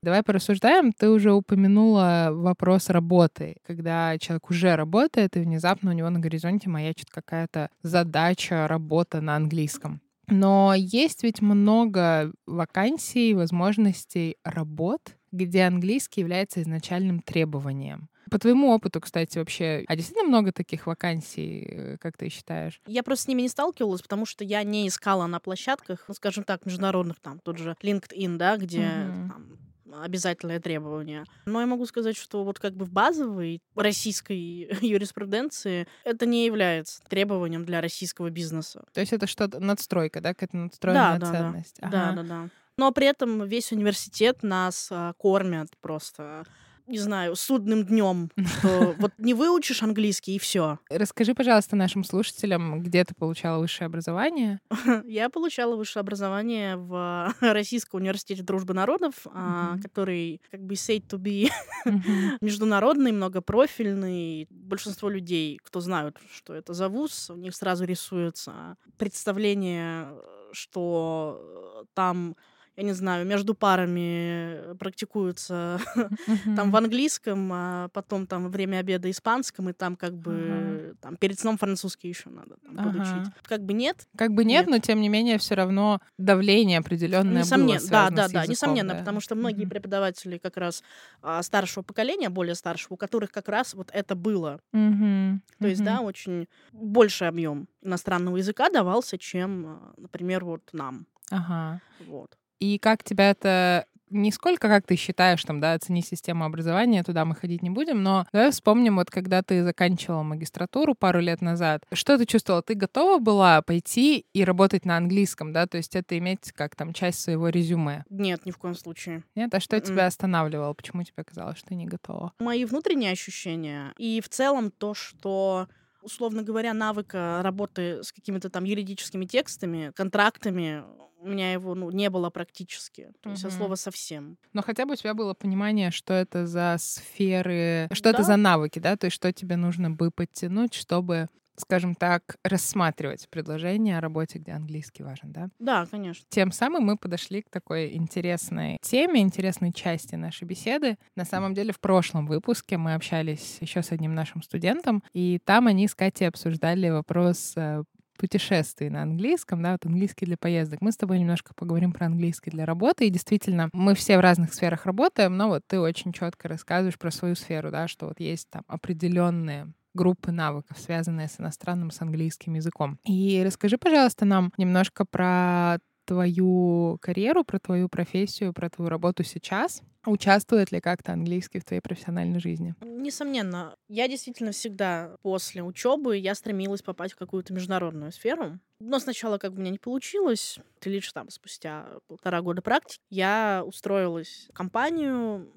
Давай 0.00 0.22
порассуждаем. 0.22 0.92
Ты 0.92 1.10
уже 1.10 1.32
упомянула 1.32 2.28
вопрос 2.30 2.88
работы. 2.88 3.56
Когда 3.66 4.16
человек 4.18 4.48
уже 4.48 4.76
работает, 4.76 5.36
и 5.36 5.40
внезапно 5.40 5.90
у 5.90 5.92
него 5.92 6.08
на 6.08 6.20
горизонте 6.20 6.70
маячит 6.70 7.10
какая-то 7.10 7.68
задача, 7.82 8.68
работа 8.68 9.20
на 9.20 9.34
английском. 9.34 10.00
Но 10.28 10.74
есть 10.76 11.22
ведь 11.22 11.40
много 11.40 12.32
вакансий, 12.46 13.34
возможностей 13.34 14.36
работ, 14.44 15.16
где 15.32 15.62
английский 15.64 16.20
является 16.20 16.62
изначальным 16.62 17.20
требованием. 17.20 18.08
По 18.30 18.38
твоему 18.38 18.70
опыту, 18.72 19.00
кстати, 19.00 19.38
вообще, 19.38 19.84
а 19.88 19.96
действительно 19.96 20.28
много 20.28 20.52
таких 20.52 20.86
вакансий, 20.86 21.66
э, 21.66 21.96
как 21.98 22.16
ты 22.18 22.28
считаешь? 22.28 22.80
Я 22.86 23.02
просто 23.02 23.24
с 23.24 23.28
ними 23.28 23.42
не 23.42 23.48
сталкивалась, 23.48 24.02
потому 24.02 24.26
что 24.26 24.44
я 24.44 24.62
не 24.64 24.86
искала 24.86 25.26
на 25.26 25.40
площадках, 25.40 26.04
ну, 26.08 26.14
скажем 26.14 26.44
так, 26.44 26.66
международных, 26.66 27.20
там, 27.20 27.40
тот 27.40 27.56
же 27.56 27.74
LinkedIn, 27.82 28.36
да, 28.36 28.58
где 28.58 28.80
Мгм. 28.80 29.28
там, 29.28 29.58
обязательное 29.92 30.60
требование. 30.60 31.24
Но 31.46 31.60
я 31.60 31.66
могу 31.66 31.86
сказать, 31.86 32.16
что 32.16 32.44
вот 32.44 32.58
как 32.58 32.74
бы 32.74 32.84
в 32.84 32.90
базовой 32.92 33.60
российской 33.74 34.36
юриспруденции 34.80 35.86
это 36.04 36.26
не 36.26 36.46
является 36.46 37.02
требованием 37.08 37.64
для 37.64 37.80
российского 37.80 38.30
бизнеса. 38.30 38.84
То 38.92 39.00
есть 39.00 39.12
это 39.12 39.26
что-то 39.26 39.60
надстройка, 39.60 40.20
да, 40.20 40.34
какая-то 40.34 40.56
надстроенная 40.56 41.18
Да, 41.18 41.26
да, 41.26 41.32
да. 41.32 41.38
ценность. 41.38 41.76
Да, 41.80 42.12
да, 42.12 42.22
да. 42.22 42.48
Но 42.76 42.92
при 42.92 43.06
этом 43.08 43.44
весь 43.44 43.72
университет 43.72 44.42
нас 44.42 44.88
а, 44.92 45.12
кормят 45.14 45.68
просто, 45.80 46.44
не 46.88 46.98
знаю, 46.98 47.36
судным 47.36 47.84
днем, 47.84 48.30
что 48.44 48.94
вот 48.98 49.12
не 49.18 49.34
выучишь 49.34 49.82
английский 49.82 50.36
и 50.36 50.38
все. 50.38 50.78
Расскажи, 50.88 51.34
пожалуйста, 51.34 51.76
нашим 51.76 52.02
слушателям, 52.02 52.82
где 52.82 53.04
ты 53.04 53.14
получала 53.14 53.60
высшее 53.60 53.86
образование. 53.86 54.60
Я 55.04 55.28
получала 55.28 55.76
высшее 55.76 56.00
образование 56.00 56.76
в 56.76 57.34
Российском 57.40 58.00
университете 58.00 58.42
дружбы 58.42 58.74
народов, 58.74 59.14
а, 59.26 59.76
который 59.82 60.40
как 60.50 60.62
бы 60.62 60.74
said 60.74 61.06
to 61.06 61.18
be 61.18 61.50
международный, 62.40 63.12
многопрофильный. 63.12 64.46
Большинство 64.50 65.08
людей, 65.08 65.58
кто 65.62 65.80
знают, 65.80 66.16
что 66.32 66.54
это 66.54 66.72
за 66.72 66.88
вуз, 66.88 67.30
у 67.30 67.36
них 67.36 67.54
сразу 67.54 67.84
рисуется 67.84 68.76
представление, 68.96 70.08
что 70.52 71.84
там 71.94 72.34
я 72.78 72.84
не 72.84 72.92
знаю, 72.92 73.26
между 73.26 73.54
парами 73.54 74.72
практикуются 74.76 75.80
там 76.56 76.70
в 76.70 76.76
английском, 76.76 77.50
а 77.52 77.88
потом 77.88 78.28
там 78.28 78.44
во 78.44 78.48
время 78.50 78.78
обеда 78.78 79.10
испанском, 79.10 79.68
и 79.68 79.72
там 79.72 79.96
как 79.96 80.16
бы 80.16 80.94
там 81.00 81.16
перед 81.16 81.40
сном 81.40 81.58
французский 81.58 82.08
еще 82.08 82.30
надо 82.30 82.54
подучить. 82.76 83.32
Как 83.42 83.64
бы 83.64 83.72
нет. 83.72 84.06
Как 84.16 84.32
бы 84.32 84.44
нет, 84.44 84.68
но 84.68 84.78
тем 84.78 85.00
не 85.00 85.08
менее 85.08 85.38
все 85.38 85.56
равно 85.56 86.00
давление 86.18 86.78
определенное 86.78 87.42
было 87.42 87.78
да, 87.90 88.10
да, 88.10 88.28
да, 88.28 88.46
несомненно, 88.46 88.94
потому 88.94 89.18
что 89.18 89.34
многие 89.34 89.64
преподаватели 89.64 90.38
как 90.38 90.56
раз 90.56 90.84
а, 91.20 91.42
старшего 91.42 91.82
поколения, 91.82 92.28
более 92.28 92.54
старшего, 92.54 92.94
у 92.94 92.96
которых 92.96 93.32
как 93.32 93.48
раз 93.48 93.74
вот 93.74 93.90
это 93.92 94.14
было. 94.14 94.60
То 94.70 95.66
есть, 95.66 95.82
да, 95.82 96.00
очень 96.00 96.46
больший 96.70 97.26
объем 97.26 97.66
иностранного 97.82 98.36
языка 98.36 98.70
давался, 98.70 99.18
чем, 99.18 99.66
а, 99.66 99.94
например, 99.96 100.44
вот 100.44 100.62
нам. 100.72 101.06
Ага. 101.30 101.80
Вот. 102.06 102.37
И 102.60 102.78
как 102.78 103.04
тебя 103.04 103.30
это 103.30 103.86
не 104.10 104.32
сколько, 104.32 104.68
как 104.68 104.86
ты 104.86 104.96
считаешь, 104.96 105.44
там, 105.44 105.60
да, 105.60 105.74
оцени 105.74 106.02
систему 106.02 106.44
образования, 106.44 107.02
туда 107.02 107.24
мы 107.24 107.34
ходить 107.34 107.62
не 107.62 107.70
будем, 107.70 108.02
но 108.02 108.26
давай 108.32 108.50
вспомним, 108.50 108.96
вот 108.96 109.10
когда 109.10 109.42
ты 109.42 109.62
заканчивала 109.62 110.22
магистратуру 110.22 110.94
пару 110.94 111.20
лет 111.20 111.40
назад, 111.40 111.82
что 111.92 112.18
ты 112.18 112.26
чувствовала? 112.26 112.62
Ты 112.62 112.74
готова 112.74 113.18
была 113.18 113.62
пойти 113.62 114.26
и 114.32 114.44
работать 114.44 114.84
на 114.84 114.96
английском, 114.96 115.52
да, 115.52 115.66
то 115.66 115.76
есть 115.76 115.94
это 115.96 116.16
иметь 116.18 116.52
как 116.52 116.76
там 116.76 116.92
часть 116.92 117.20
своего 117.20 117.48
резюме? 117.48 118.04
Нет, 118.10 118.46
ни 118.46 118.50
в 118.50 118.58
коем 118.58 118.74
случае. 118.74 119.24
Нет? 119.34 119.54
А 119.54 119.60
что 119.60 119.76
М-м. 119.76 119.86
тебя 119.86 120.06
останавливало? 120.06 120.72
Почему 120.74 121.02
тебе 121.02 121.24
казалось, 121.24 121.58
что 121.58 121.68
ты 121.68 121.74
не 121.74 121.86
готова? 121.86 122.32
Мои 122.38 122.64
внутренние 122.64 123.12
ощущения 123.12 123.92
и 123.98 124.20
в 124.20 124.28
целом 124.28 124.70
то, 124.70 124.94
что 124.94 125.68
условно 126.00 126.42
говоря, 126.42 126.72
навыка 126.74 127.40
работы 127.42 128.02
с 128.02 128.12
какими-то 128.12 128.50
там 128.50 128.64
юридическими 128.64 129.26
текстами, 129.26 129.92
контрактами, 129.94 130.84
у 131.20 131.28
меня 131.28 131.52
его 131.52 131.74
ну, 131.74 131.90
не 131.90 132.10
было 132.10 132.30
практически. 132.30 133.12
То 133.20 133.30
есть 133.30 133.44
от 133.44 133.52
слова 133.52 133.74
совсем. 133.74 134.38
Но 134.52 134.62
хотя 134.62 134.86
бы 134.86 134.92
у 134.92 134.96
тебя 134.96 135.14
было 135.14 135.34
понимание, 135.34 135.90
что 135.90 136.14
это 136.14 136.46
за 136.46 136.76
сферы, 136.78 137.88
что 137.92 138.08
это 138.08 138.18
Да. 138.18 138.24
за 138.24 138.36
навыки, 138.36 138.78
да, 138.78 138.96
то 138.96 139.06
есть 139.06 139.16
что 139.16 139.32
тебе 139.32 139.56
нужно 139.56 139.90
бы 139.90 140.10
подтянуть, 140.10 140.74
чтобы 140.74 141.28
скажем 141.60 141.94
так, 141.94 142.36
рассматривать 142.44 143.28
предложение 143.28 143.98
о 143.98 144.00
работе, 144.00 144.38
где 144.38 144.52
английский 144.52 145.02
важен, 145.02 145.32
да? 145.32 145.48
Да, 145.58 145.86
конечно. 145.86 146.24
Тем 146.28 146.52
самым 146.52 146.84
мы 146.84 146.96
подошли 146.96 147.42
к 147.42 147.50
такой 147.50 147.94
интересной 147.96 148.78
теме, 148.80 149.20
интересной 149.20 149.72
части 149.72 150.14
нашей 150.14 150.44
беседы. 150.44 150.98
На 151.16 151.24
самом 151.24 151.54
деле, 151.54 151.72
в 151.72 151.80
прошлом 151.80 152.26
выпуске 152.26 152.78
мы 152.78 152.94
общались 152.94 153.58
еще 153.60 153.82
с 153.82 153.92
одним 153.92 154.14
нашим 154.14 154.42
студентом, 154.42 155.02
и 155.12 155.40
там 155.44 155.66
они 155.66 155.88
с 155.88 155.94
Катей 155.94 156.28
обсуждали 156.28 156.90
вопрос 156.90 157.54
э, 157.56 157.82
путешествий 158.18 158.90
на 158.90 159.02
английском, 159.02 159.62
да, 159.62 159.72
вот 159.72 159.86
английский 159.86 160.26
для 160.26 160.36
поездок. 160.36 160.82
Мы 160.82 160.92
с 160.92 160.96
тобой 160.98 161.18
немножко 161.18 161.54
поговорим 161.54 161.92
про 161.92 162.06
английский 162.06 162.50
для 162.50 162.66
работы, 162.66 163.06
и 163.06 163.10
действительно, 163.10 163.70
мы 163.72 163.94
все 163.94 164.18
в 164.18 164.20
разных 164.20 164.52
сферах 164.52 164.84
работаем, 164.86 165.36
но 165.36 165.48
вот 165.48 165.62
ты 165.66 165.80
очень 165.80 166.12
четко 166.12 166.48
рассказываешь 166.48 166.98
про 166.98 167.10
свою 167.10 167.34
сферу, 167.36 167.70
да, 167.70 167.88
что 167.88 168.06
вот 168.06 168.20
есть 168.20 168.48
там 168.50 168.62
определенные 168.66 169.72
группы 169.94 170.30
навыков, 170.32 170.76
связанные 170.78 171.28
с 171.28 171.40
иностранным, 171.40 171.90
с 171.90 172.00
английским 172.02 172.54
языком. 172.54 172.98
И 173.04 173.42
расскажи, 173.44 173.78
пожалуйста, 173.78 174.24
нам 174.24 174.52
немножко 174.56 175.04
про 175.04 175.78
твою 176.08 176.98
карьеру, 177.02 177.44
про 177.44 177.58
твою 177.58 177.88
профессию, 177.90 178.54
про 178.54 178.70
твою 178.70 178.88
работу 178.88 179.22
сейчас. 179.24 179.82
Участвует 180.06 180.72
ли 180.72 180.80
как-то 180.80 181.12
английский 181.12 181.60
в 181.60 181.64
твоей 181.64 181.82
профессиональной 181.82 182.40
жизни? 182.40 182.74
Несомненно, 182.80 183.76
я 183.88 184.08
действительно 184.08 184.52
всегда 184.52 185.16
после 185.20 185.62
учебы 185.62 186.16
я 186.16 186.34
стремилась 186.34 186.80
попасть 186.80 187.12
в 187.12 187.18
какую-то 187.18 187.52
международную 187.52 188.10
сферу. 188.10 188.58
Но 188.80 188.98
сначала 189.00 189.36
как 189.36 189.52
бы 189.52 189.58
у 189.58 189.60
меня 189.60 189.70
не 189.70 189.78
получилось. 189.78 190.58
И 190.82 190.88
лишь 190.88 191.12
там 191.12 191.28
спустя 191.28 191.86
полтора 192.06 192.40
года 192.40 192.62
практики 192.62 193.02
я 193.10 193.62
устроилась 193.66 194.46
в 194.48 194.54
компанию 194.54 195.52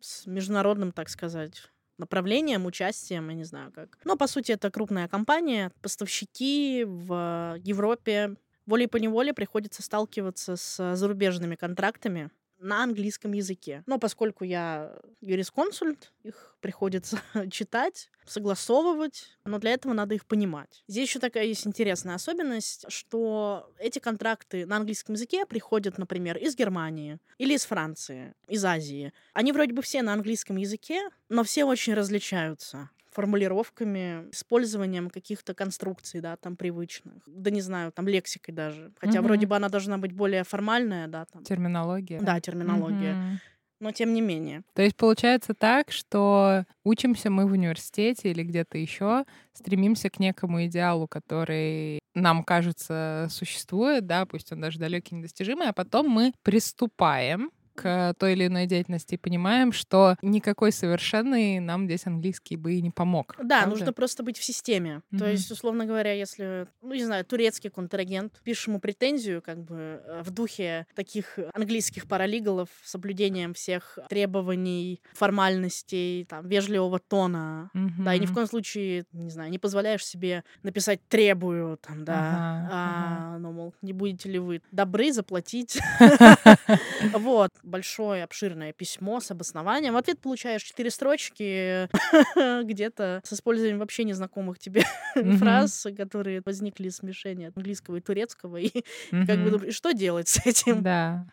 с 0.00 0.26
международным, 0.26 0.92
так 0.92 1.08
сказать, 1.08 1.70
направлением, 1.96 2.66
участием, 2.66 3.30
я 3.30 3.34
не 3.34 3.44
знаю 3.44 3.72
как. 3.72 3.98
Но, 4.04 4.16
по 4.16 4.26
сути, 4.26 4.52
это 4.52 4.70
крупная 4.70 5.08
компания. 5.08 5.72
Поставщики 5.80 6.84
в 6.86 7.56
Европе 7.62 8.36
волей 8.66 8.86
по 8.86 8.96
неволе 8.96 9.32
приходится 9.32 9.82
сталкиваться 9.82 10.56
с 10.56 10.94
зарубежными 10.96 11.54
контрактами 11.54 12.30
на 12.58 12.82
английском 12.82 13.32
языке. 13.32 13.82
Но 13.86 13.98
поскольку 13.98 14.44
я 14.44 14.96
юрисконсульт, 15.20 16.12
их 16.22 16.56
приходится 16.60 17.20
читать, 17.50 18.10
согласовывать, 18.26 19.36
но 19.44 19.58
для 19.58 19.72
этого 19.72 19.92
надо 19.92 20.14
их 20.14 20.24
понимать. 20.24 20.82
Здесь 20.88 21.08
еще 21.08 21.18
такая 21.18 21.44
есть 21.44 21.66
интересная 21.66 22.14
особенность, 22.14 22.86
что 22.88 23.70
эти 23.78 23.98
контракты 23.98 24.64
на 24.64 24.76
английском 24.76 25.14
языке 25.14 25.44
приходят, 25.44 25.98
например, 25.98 26.38
из 26.38 26.56
Германии 26.56 27.18
или 27.36 27.54
из 27.54 27.66
Франции, 27.66 28.34
из 28.48 28.64
Азии. 28.64 29.12
Они 29.34 29.52
вроде 29.52 29.74
бы 29.74 29.82
все 29.82 30.00
на 30.02 30.14
английском 30.14 30.56
языке, 30.56 31.10
но 31.28 31.44
все 31.44 31.64
очень 31.64 31.92
различаются 31.92 32.88
формулировками, 33.14 34.28
использованием 34.32 35.08
каких-то 35.10 35.54
конструкций, 35.54 36.20
да, 36.20 36.36
там 36.36 36.56
привычных. 36.56 37.22
Да 37.26 37.50
не 37.50 37.60
знаю, 37.60 37.92
там 37.92 38.08
лексикой 38.08 38.54
даже. 38.54 38.92
Хотя 38.98 39.20
Мгм. 39.20 39.28
вроде 39.28 39.46
бы 39.46 39.56
она 39.56 39.68
должна 39.68 39.98
быть 39.98 40.12
более 40.12 40.44
формальная, 40.44 41.06
да, 41.08 41.24
там. 41.24 41.44
Терминология. 41.44 42.20
Да, 42.20 42.40
терминология. 42.40 43.14
Мгм. 43.14 43.40
Но 43.80 43.92
тем 43.92 44.14
не 44.14 44.20
менее. 44.20 44.62
То 44.74 44.82
есть 44.82 44.96
получается 44.96 45.52
так, 45.54 45.90
что 45.90 46.64
учимся 46.84 47.28
мы 47.30 47.46
в 47.46 47.52
университете 47.52 48.30
или 48.30 48.42
где-то 48.42 48.78
еще, 48.78 49.24
стремимся 49.52 50.10
к 50.10 50.18
некому 50.20 50.64
идеалу, 50.66 51.06
который 51.08 51.98
нам 52.14 52.44
кажется 52.44 53.26
существует, 53.30 54.06
да, 54.06 54.24
пусть 54.26 54.52
он 54.52 54.60
даже 54.60 54.78
далекий, 54.78 55.16
недостижимый, 55.16 55.68
а 55.68 55.72
потом 55.72 56.08
мы 56.08 56.32
приступаем 56.42 57.50
к 57.74 58.14
той 58.18 58.32
или 58.32 58.46
иной 58.46 58.66
деятельности 58.66 59.14
и 59.14 59.18
понимаем, 59.18 59.72
что 59.72 60.16
никакой 60.22 60.72
совершенный 60.72 61.58
нам 61.60 61.86
здесь 61.86 62.06
английский 62.06 62.56
бы 62.56 62.74
и 62.74 62.82
не 62.82 62.90
помог. 62.90 63.34
Да, 63.38 63.60
Правда? 63.60 63.66
нужно 63.70 63.92
просто 63.92 64.22
быть 64.22 64.38
в 64.38 64.44
системе. 64.44 65.02
То 65.10 65.16
Мгм. 65.24 65.26
есть, 65.30 65.50
условно 65.50 65.84
говоря, 65.86 66.12
если, 66.12 66.66
ну, 66.82 66.94
не 66.94 67.04
знаю, 67.04 67.24
турецкий 67.24 67.70
контрагент, 67.70 68.40
пишешь 68.44 68.68
ему 68.68 68.80
претензию, 68.80 69.42
как 69.42 69.58
бы 69.62 70.02
э, 70.04 70.22
в 70.24 70.30
духе 70.30 70.86
таких 70.94 71.38
английских 71.52 72.06
паралигалов 72.06 72.68
с 72.84 72.90
соблюдением 72.92 73.54
всех 73.54 73.98
требований, 74.08 75.02
формальностей, 75.12 76.24
там, 76.26 76.46
вежливого 76.48 76.98
тона. 76.98 77.70
Да, 77.74 78.14
и 78.14 78.18
ни 78.20 78.26
в 78.26 78.32
коем 78.32 78.46
случае, 78.46 79.04
не 79.12 79.30
знаю, 79.30 79.50
не 79.50 79.58
позволяешь 79.58 80.04
себе 80.04 80.44
написать 80.62 81.00
«требую», 81.08 81.76
там, 81.78 82.04
да, 82.04 82.18
Ага, 82.18 82.68
а, 82.70 83.38
ну, 83.38 83.52
мол, 83.52 83.74
не 83.82 83.92
будете 83.92 84.28
ли 84.28 84.38
вы 84.38 84.62
добры 84.70 85.12
заплатить? 85.12 85.78
Вот, 87.12 87.50
большое, 87.64 88.24
обширное 88.24 88.72
письмо 88.72 89.20
с 89.20 89.30
обоснованием. 89.30 89.94
В 89.94 89.96
ответ 89.96 90.20
получаешь 90.20 90.62
четыре 90.62 90.90
строчки 90.90 91.88
где-то 92.64 93.20
с 93.24 93.32
использованием 93.32 93.78
вообще 93.78 94.04
незнакомых 94.04 94.58
тебе 94.58 94.84
фраз, 95.38 95.86
которые 95.96 96.42
возникли 96.44 96.88
из 96.88 96.96
смешения 96.96 97.52
английского 97.54 97.96
и 97.96 98.00
турецкого. 98.00 98.56
И 98.64 98.70
как 99.10 99.42
бы 99.42 99.70
что 99.70 99.92
делать 99.92 100.28
с 100.28 100.46
этим? 100.46 100.82
Да. 100.82 101.26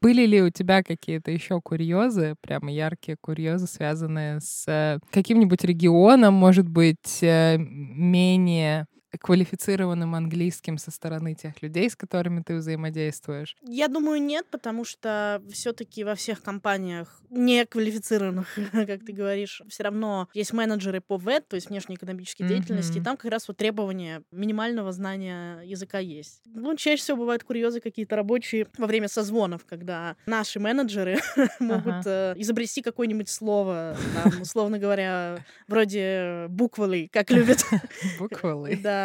Были 0.00 0.26
ли 0.26 0.42
у 0.42 0.50
тебя 0.50 0.82
какие-то 0.82 1.30
еще 1.30 1.60
курьезы, 1.60 2.34
прямо 2.40 2.70
яркие 2.70 3.16
курьезы, 3.20 3.66
связанные 3.66 4.40
с 4.40 4.64
э, 4.68 4.98
каким-нибудь 5.10 5.64
регионом, 5.64 6.34
может 6.34 6.68
быть, 6.68 7.22
э, 7.22 7.56
менее 7.58 8.86
квалифицированным 9.16 10.14
английским 10.14 10.78
со 10.78 10.90
стороны 10.90 11.34
тех 11.34 11.62
людей, 11.62 11.88
с 11.88 11.96
которыми 11.96 12.42
ты 12.42 12.56
взаимодействуешь? 12.56 13.56
Я 13.62 13.88
думаю, 13.88 14.20
нет, 14.20 14.46
потому 14.50 14.84
что 14.84 15.42
все-таки 15.50 16.04
во 16.04 16.14
всех 16.14 16.42
компаниях 16.42 17.20
неквалифицированных, 17.30 18.46
как 18.72 19.04
ты 19.04 19.12
говоришь, 19.12 19.62
все 19.68 19.82
равно 19.84 20.28
есть 20.34 20.52
менеджеры 20.52 21.00
по 21.00 21.16
ВЭД, 21.16 21.48
то 21.48 21.56
есть 21.56 21.68
внешнеэкономической 21.68 22.46
деятельности, 22.46 22.98
и 22.98 23.00
там 23.00 23.16
как 23.16 23.30
раз 23.30 23.48
вот 23.48 23.56
требования 23.56 24.22
минимального 24.30 24.92
знания 24.92 25.60
языка 25.62 25.98
есть. 25.98 26.42
Ну, 26.46 26.76
чаще 26.76 27.02
всего 27.02 27.18
бывают 27.18 27.44
курьезы 27.44 27.80
какие-то 27.80 28.16
рабочие 28.16 28.66
во 28.76 28.86
время 28.86 29.08
созвонов, 29.08 29.64
когда 29.66 30.16
наши 30.26 30.60
менеджеры 30.60 31.18
могут 31.60 32.06
э, 32.06 32.34
изобрести 32.36 32.82
какое-нибудь 32.82 33.28
слово, 33.28 33.96
там, 34.14 34.42
условно 34.42 34.78
говоря, 34.78 35.44
вроде 35.66 36.46
буквалы, 36.48 37.08
как 37.12 37.30
любят. 37.30 37.64
Буквалы. 38.18 38.78
Да, 38.82 38.97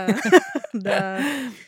да. 0.74 1.22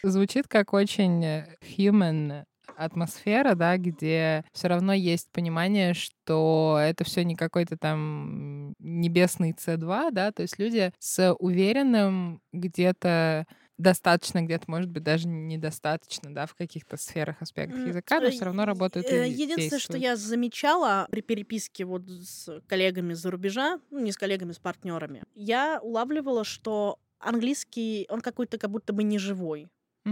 Звучит 0.03 0.47
как 0.47 0.73
очень 0.73 1.23
э, 1.23 1.55
human 1.61 2.45
атмосфера, 2.77 3.55
да, 3.55 3.77
где 3.77 4.43
все 4.51 4.67
равно 4.67 4.93
есть 4.93 5.29
понимание, 5.31 5.93
что 5.93 6.77
это 6.81 7.03
все 7.03 7.23
не 7.23 7.35
какой-то 7.35 7.77
там 7.77 8.73
небесный 8.79 9.51
C2, 9.51 10.11
да, 10.11 10.31
то 10.31 10.41
есть 10.41 10.59
люди 10.59 10.91
с 10.99 11.33
уверенным 11.39 12.41
где-то 12.51 13.45
достаточно, 13.77 14.41
где-то, 14.41 14.65
может 14.67 14.89
быть, 14.89 15.03
даже 15.03 15.27
недостаточно, 15.27 16.33
да, 16.33 16.45
в 16.45 16.55
каких-то 16.55 16.97
сферах, 16.97 17.41
аспектах 17.41 17.85
языка, 17.87 18.21
но 18.21 18.31
все 18.31 18.45
равно 18.45 18.65
работают 18.65 19.07
э, 19.07 19.27
и 19.27 19.31
Единственное, 19.31 19.79
что 19.79 19.97
я 19.97 20.15
замечала 20.15 21.07
при 21.11 21.21
переписке 21.21 21.83
вот 21.83 22.03
с 22.07 22.61
коллегами 22.67 23.13
за 23.13 23.31
рубежа, 23.31 23.79
ну, 23.91 23.99
не 23.99 24.11
с 24.11 24.17
коллегами, 24.17 24.53
с 24.53 24.59
партнерами, 24.59 25.23
я 25.35 25.79
улавливала, 25.81 26.43
что 26.43 26.99
английский, 27.25 28.05
он 28.09 28.21
какой-то 28.21 28.57
как 28.57 28.71
будто 28.71 28.93
бы 28.93 29.03
неживой. 29.03 29.67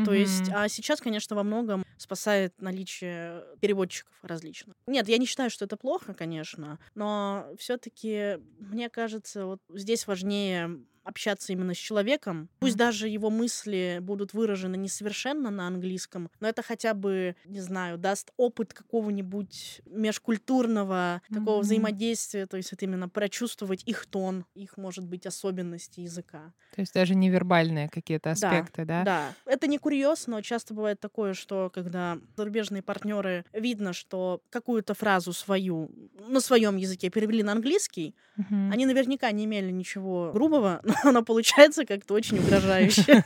То 0.06 0.12
есть, 0.12 0.50
а 0.52 0.68
сейчас, 0.70 1.00
конечно, 1.02 1.36
во 1.36 1.44
многом 1.44 1.86
спасает 1.98 2.60
наличие 2.60 3.44
переводчиков 3.62 4.14
различных. 4.24 4.76
Нет, 4.88 5.08
я 5.08 5.20
не 5.20 5.28
считаю, 5.28 5.52
что 5.52 5.66
это 5.66 5.78
плохо, 5.78 6.16
конечно, 6.16 6.80
но 6.96 7.48
все-таки 7.60 8.40
мне 8.58 8.90
кажется, 8.90 9.46
вот 9.46 9.60
здесь 9.70 10.08
важнее 10.08 10.84
общаться 11.04 11.54
именно 11.54 11.74
с 11.74 11.78
человеком. 11.78 12.50
Пусть 12.60 12.78
даже 12.78 13.08
его 13.08 13.30
мысли 13.30 14.00
будут 14.02 14.34
выражены 14.34 14.76
несовершенно 14.78 15.50
на 15.52 15.68
английском, 15.68 16.30
но 16.40 16.48
это 16.48 16.62
хотя 16.64 16.94
бы, 16.94 17.36
не 17.46 17.60
знаю, 17.62 17.98
даст 17.98 18.32
опыт 18.38 18.74
какого-нибудь 18.74 19.82
межкультурного 19.86 21.22
такого 21.32 21.62
Мгм. 21.62 21.62
взаимодействия, 21.62 22.46
то 22.48 22.58
есть 22.58 22.74
это 22.74 22.86
именно 22.86 23.10
прочувствовать 23.10 23.84
их 23.86 24.06
тон, 24.06 24.46
их, 24.56 24.78
может 24.78 25.06
быть, 25.06 25.26
особенности 25.26 26.02
языка. 26.02 26.54
То 26.72 26.82
есть 26.82 26.94
даже 26.94 27.16
невербальные 27.16 27.88
какие-то 27.90 28.32
аспекты, 28.32 28.84
да? 28.86 29.08
Да, 29.08 29.36
это 29.46 29.66
не 29.68 29.80
курьез, 29.80 30.28
но 30.28 30.42
часто 30.42 30.74
бывает 30.76 31.00
такое, 31.00 31.34
что 31.34 31.72
когда 31.74 32.20
зарубежные 32.38 32.84
партнеры 32.84 33.44
видно, 33.52 33.92
что 33.92 34.42
какую-то 34.52 34.94
фразу 34.94 35.34
свою 35.34 35.90
на 36.14 36.40
своем 36.42 36.78
языке 36.78 37.10
перевели 37.10 37.42
на 37.42 37.54
английский, 37.54 38.16
Мгм. 38.36 38.74
они 38.74 38.86
наверняка 38.86 39.32
не 39.32 39.46
имели 39.46 39.72
ничего 39.72 40.32
грубого, 40.34 40.82
оно 41.04 41.24
получается 41.24 41.86
как-то 41.86 42.14
очень 42.14 42.40
угрожающе. 42.40 43.24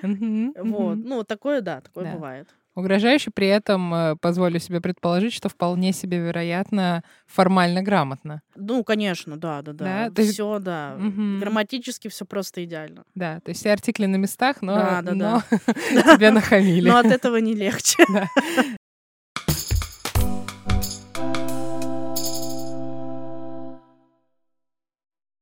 Вот, 0.00 0.96
ну 0.96 1.24
такое, 1.24 1.60
да, 1.60 1.80
такое 1.80 2.12
бывает. 2.12 2.48
Угрожающе 2.74 3.30
при 3.34 3.48
этом 3.48 3.92
э, 3.92 4.16
позволю 4.18 4.58
себе 4.58 4.80
предположить, 4.80 5.34
что 5.34 5.50
вполне 5.50 5.92
себе 5.92 6.16
вероятно 6.20 7.04
формально 7.26 7.82
грамотно. 7.82 8.40
Ну, 8.56 8.82
конечно, 8.82 9.36
да, 9.36 9.60
да, 9.60 9.72
Да, 9.74 9.84
да. 9.84 10.10
то 10.10 10.22
есть- 10.22 10.32
Все, 10.32 10.58
да. 10.58 10.96
Мгм. 10.98 11.38
Грамматически 11.40 12.08
все 12.08 12.24
просто 12.24 12.64
идеально. 12.64 13.04
Да, 13.14 13.40
то 13.40 13.50
есть 13.50 13.60
все 13.60 13.72
артикли 13.72 14.06
на 14.06 14.16
местах, 14.16 14.62
но, 14.62 14.74
Да, 14.74 15.02
да, 15.02 15.12
но 15.14 15.42
да. 15.94 16.16
тебе 16.16 16.30
нахамили. 16.30 16.88
Но 16.88 16.96
от 16.96 17.04
этого 17.06 17.36
не 17.36 17.54
легче. 17.54 18.06
Да. 18.08 18.26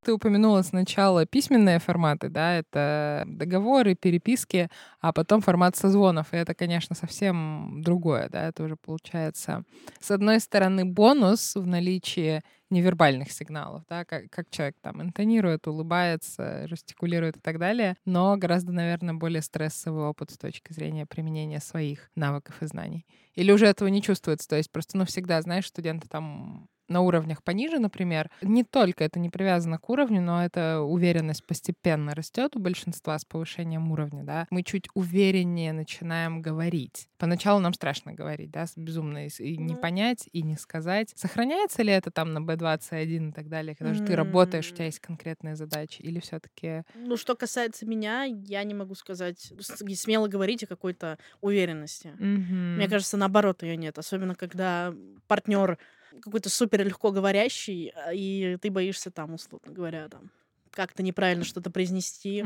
Ты 0.02 0.14
упомянула 0.14 0.62
сначала 0.62 1.26
письменные 1.26 1.78
форматы, 1.78 2.30
да, 2.30 2.54
это 2.54 3.24
договоры, 3.26 3.94
переписки, 3.94 4.70
а 5.00 5.12
потом 5.12 5.42
формат 5.42 5.76
созвонов. 5.76 6.32
И 6.32 6.38
это, 6.38 6.54
конечно, 6.54 6.96
совсем 6.96 7.82
другое, 7.82 8.30
да, 8.30 8.48
это 8.48 8.64
уже 8.64 8.76
получается, 8.76 9.62
с 10.00 10.10
одной 10.10 10.40
стороны, 10.40 10.86
бонус 10.86 11.54
в 11.54 11.66
наличии 11.66 12.40
невербальных 12.70 13.30
сигналов, 13.30 13.82
да, 13.90 14.04
как, 14.06 14.30
как 14.30 14.48
человек 14.48 14.76
там 14.80 15.02
интонирует, 15.02 15.66
улыбается, 15.66 16.66
жестикулирует 16.68 17.36
и 17.36 17.40
так 17.40 17.58
далее, 17.58 17.96
но 18.06 18.36
гораздо, 18.38 18.72
наверное, 18.72 19.14
более 19.14 19.42
стрессовый 19.42 20.04
опыт 20.04 20.30
с 20.30 20.38
точки 20.38 20.72
зрения 20.72 21.04
применения 21.04 21.60
своих 21.60 22.10
навыков 22.14 22.62
и 22.62 22.66
знаний. 22.66 23.06
Или 23.34 23.52
уже 23.52 23.66
этого 23.66 23.88
не 23.88 24.00
чувствуется, 24.00 24.48
то 24.48 24.56
есть 24.56 24.70
просто, 24.70 24.96
ну, 24.96 25.04
всегда, 25.04 25.42
знаешь, 25.42 25.66
студенты 25.66 26.08
там 26.08 26.68
на 26.90 27.00
уровнях 27.00 27.42
пониже, 27.42 27.78
например, 27.78 28.30
не 28.42 28.64
только 28.64 29.04
это 29.04 29.18
не 29.18 29.30
привязано 29.30 29.78
к 29.78 29.88
уровню, 29.88 30.20
но 30.20 30.44
эта 30.44 30.80
уверенность 30.80 31.46
постепенно 31.46 32.14
растет 32.14 32.56
у 32.56 32.58
большинства 32.58 33.18
с 33.18 33.24
повышением 33.24 33.90
уровня, 33.92 34.24
да. 34.24 34.46
Мы 34.50 34.62
чуть 34.62 34.88
увереннее 34.94 35.72
начинаем 35.72 36.42
говорить. 36.42 37.06
Поначалу 37.18 37.60
нам 37.60 37.72
страшно 37.74 38.12
говорить, 38.12 38.50
да, 38.50 38.64
безумно 38.76 39.26
и, 39.26 39.56
не 39.56 39.74
Ну. 39.74 39.80
понять, 39.80 40.28
и 40.32 40.42
не 40.42 40.56
сказать. 40.56 41.12
Сохраняется 41.16 41.82
ли 41.82 41.92
это 41.92 42.10
там 42.10 42.32
на 42.32 42.40
B21 42.40 43.30
и 43.30 43.32
так 43.32 43.48
далее, 43.48 43.74
когда 43.76 43.94
же 43.94 44.02
ты 44.02 44.16
работаешь, 44.16 44.70
у 44.70 44.74
тебя 44.74 44.86
есть 44.86 45.00
конкретные 45.00 45.56
задачи, 45.56 46.02
или 46.02 46.18
все 46.20 46.40
таки 46.40 46.82
Ну, 46.94 47.16
что 47.16 47.34
касается 47.36 47.86
меня, 47.86 48.24
я 48.24 48.64
не 48.64 48.74
могу 48.74 48.94
сказать, 48.94 49.52
смело 49.94 50.28
говорить 50.28 50.64
о 50.64 50.66
какой-то 50.66 51.18
уверенности. 51.40 52.12
Мне 52.18 52.88
кажется, 52.88 53.16
наоборот, 53.16 53.62
ее 53.62 53.76
нет. 53.76 53.98
Особенно, 53.98 54.34
когда 54.34 54.92
партнер 55.28 55.78
какой-то 56.22 56.50
супер 56.50 56.84
легко 56.84 57.10
говорящий, 57.10 57.92
а, 57.94 58.12
и 58.12 58.56
ты 58.56 58.70
боишься 58.70 59.10
там, 59.10 59.34
условно 59.34 59.72
говоря, 59.72 60.08
там 60.08 60.30
как-то 60.70 61.02
неправильно 61.02 61.44
что-то 61.44 61.70
произнести. 61.70 62.44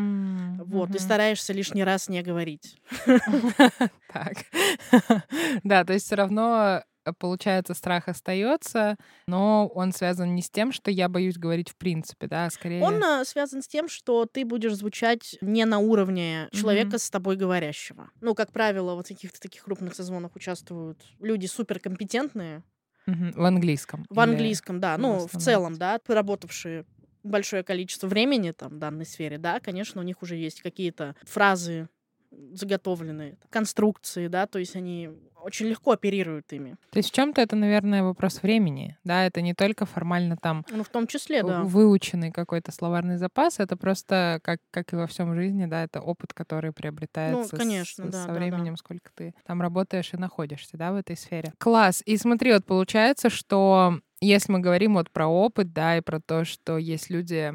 Вот, 0.64 0.94
и 0.94 0.98
стараешься 0.98 1.52
лишний 1.52 1.84
раз 1.84 2.08
не 2.08 2.22
говорить. 2.22 2.80
Так. 4.12 4.36
Да, 5.64 5.84
то 5.84 5.92
есть 5.92 6.06
все 6.06 6.14
равно 6.14 6.82
э, 7.04 7.12
получается 7.18 7.74
страх 7.74 8.08
остается, 8.08 8.96
но 9.26 9.66
он 9.66 9.92
связан 9.92 10.34
не 10.34 10.42
с 10.42 10.50
тем, 10.50 10.72
что 10.72 10.90
я 10.90 11.08
боюсь 11.08 11.36
говорить 11.36 11.70
в 11.70 11.76
принципе, 11.76 12.28
да, 12.28 12.46
а 12.46 12.50
скорее. 12.50 12.82
Он 12.82 13.02
а, 13.02 13.24
связан 13.24 13.60
с 13.60 13.66
тем, 13.66 13.88
что 13.88 14.26
ты 14.26 14.44
будешь 14.44 14.74
звучать 14.74 15.36
не 15.40 15.64
на 15.64 15.78
уровне 15.78 16.48
человека 16.52 16.98
с 16.98 17.10
тобой 17.10 17.36
говорящего. 17.36 18.10
Ну, 18.20 18.34
как 18.34 18.52
правило, 18.52 18.94
вот 18.94 19.06
в 19.06 19.08
каких-то 19.08 19.40
таких 19.40 19.64
крупных 19.64 19.94
созвонах 19.94 20.36
участвуют 20.36 21.02
люди 21.18 21.46
суперкомпетентные 21.46 22.62
В 23.06 23.44
английском. 23.44 24.06
в 24.08 24.20
английском, 24.20 24.80
да, 24.80 24.96
ну, 24.98 25.26
в 25.26 25.38
целом, 25.38 25.76
да, 25.76 25.98
проработавшие 25.98 26.84
большое 27.22 27.62
количество 27.64 28.06
времени 28.06 28.52
там 28.52 28.72
в 28.72 28.78
данной 28.78 29.06
сфере, 29.06 29.38
да, 29.38 29.60
конечно, 29.60 30.00
у 30.00 30.04
них 30.04 30.22
уже 30.22 30.36
есть 30.36 30.60
какие-то 30.60 31.16
фразы 31.24 31.88
заготовленные, 32.52 33.36
конструкции, 33.50 34.28
да, 34.28 34.46
то 34.46 34.58
есть 34.58 34.76
они 34.76 35.10
очень 35.42 35.66
легко 35.66 35.92
оперируют 35.92 36.50
ими. 36.54 36.76
То 36.90 36.98
есть 36.98 37.10
в 37.10 37.12
чем-то 37.14 37.42
это, 37.42 37.54
наверное, 37.54 38.02
вопрос 38.02 38.42
времени, 38.42 38.96
да, 39.04 39.26
это 39.26 39.42
не 39.42 39.52
только 39.52 39.84
формально 39.84 40.38
там 40.38 40.64
Ну, 40.70 40.82
в 40.82 40.88
том 40.88 41.06
числе, 41.06 41.42
да. 41.42 41.62
выученный 41.64 42.32
какой-то 42.32 42.72
словарный 42.72 43.18
запас, 43.18 43.60
это 43.60 43.76
просто, 43.76 44.40
как, 44.42 44.60
как 44.70 44.92
и 44.92 44.96
во 44.96 45.06
всем 45.06 45.34
жизни, 45.34 45.66
да, 45.66 45.84
это 45.84 46.00
опыт, 46.00 46.32
который 46.32 46.72
приобретается 46.72 47.56
с- 47.56 47.58
конечно, 47.58 48.06
с- 48.06 48.10
да, 48.10 48.22
со 48.22 48.28
да, 48.28 48.32
да. 48.34 48.38
временем, 48.40 48.76
сколько 48.78 49.10
ты 49.14 49.34
там 49.44 49.60
работаешь 49.60 50.14
и 50.14 50.16
находишься, 50.16 50.78
да, 50.78 50.92
в 50.92 50.96
этой 50.96 51.16
сфере. 51.16 51.52
Класс. 51.58 52.02
И 52.06 52.16
смотри, 52.16 52.52
вот 52.54 52.64
получается, 52.64 53.28
что 53.28 54.00
если 54.22 54.50
мы 54.50 54.60
говорим 54.60 54.94
вот 54.94 55.10
про 55.10 55.26
опыт, 55.26 55.74
да, 55.74 55.98
и 55.98 56.00
про 56.00 56.20
то, 56.20 56.46
что 56.46 56.78
есть 56.78 57.10
люди, 57.10 57.52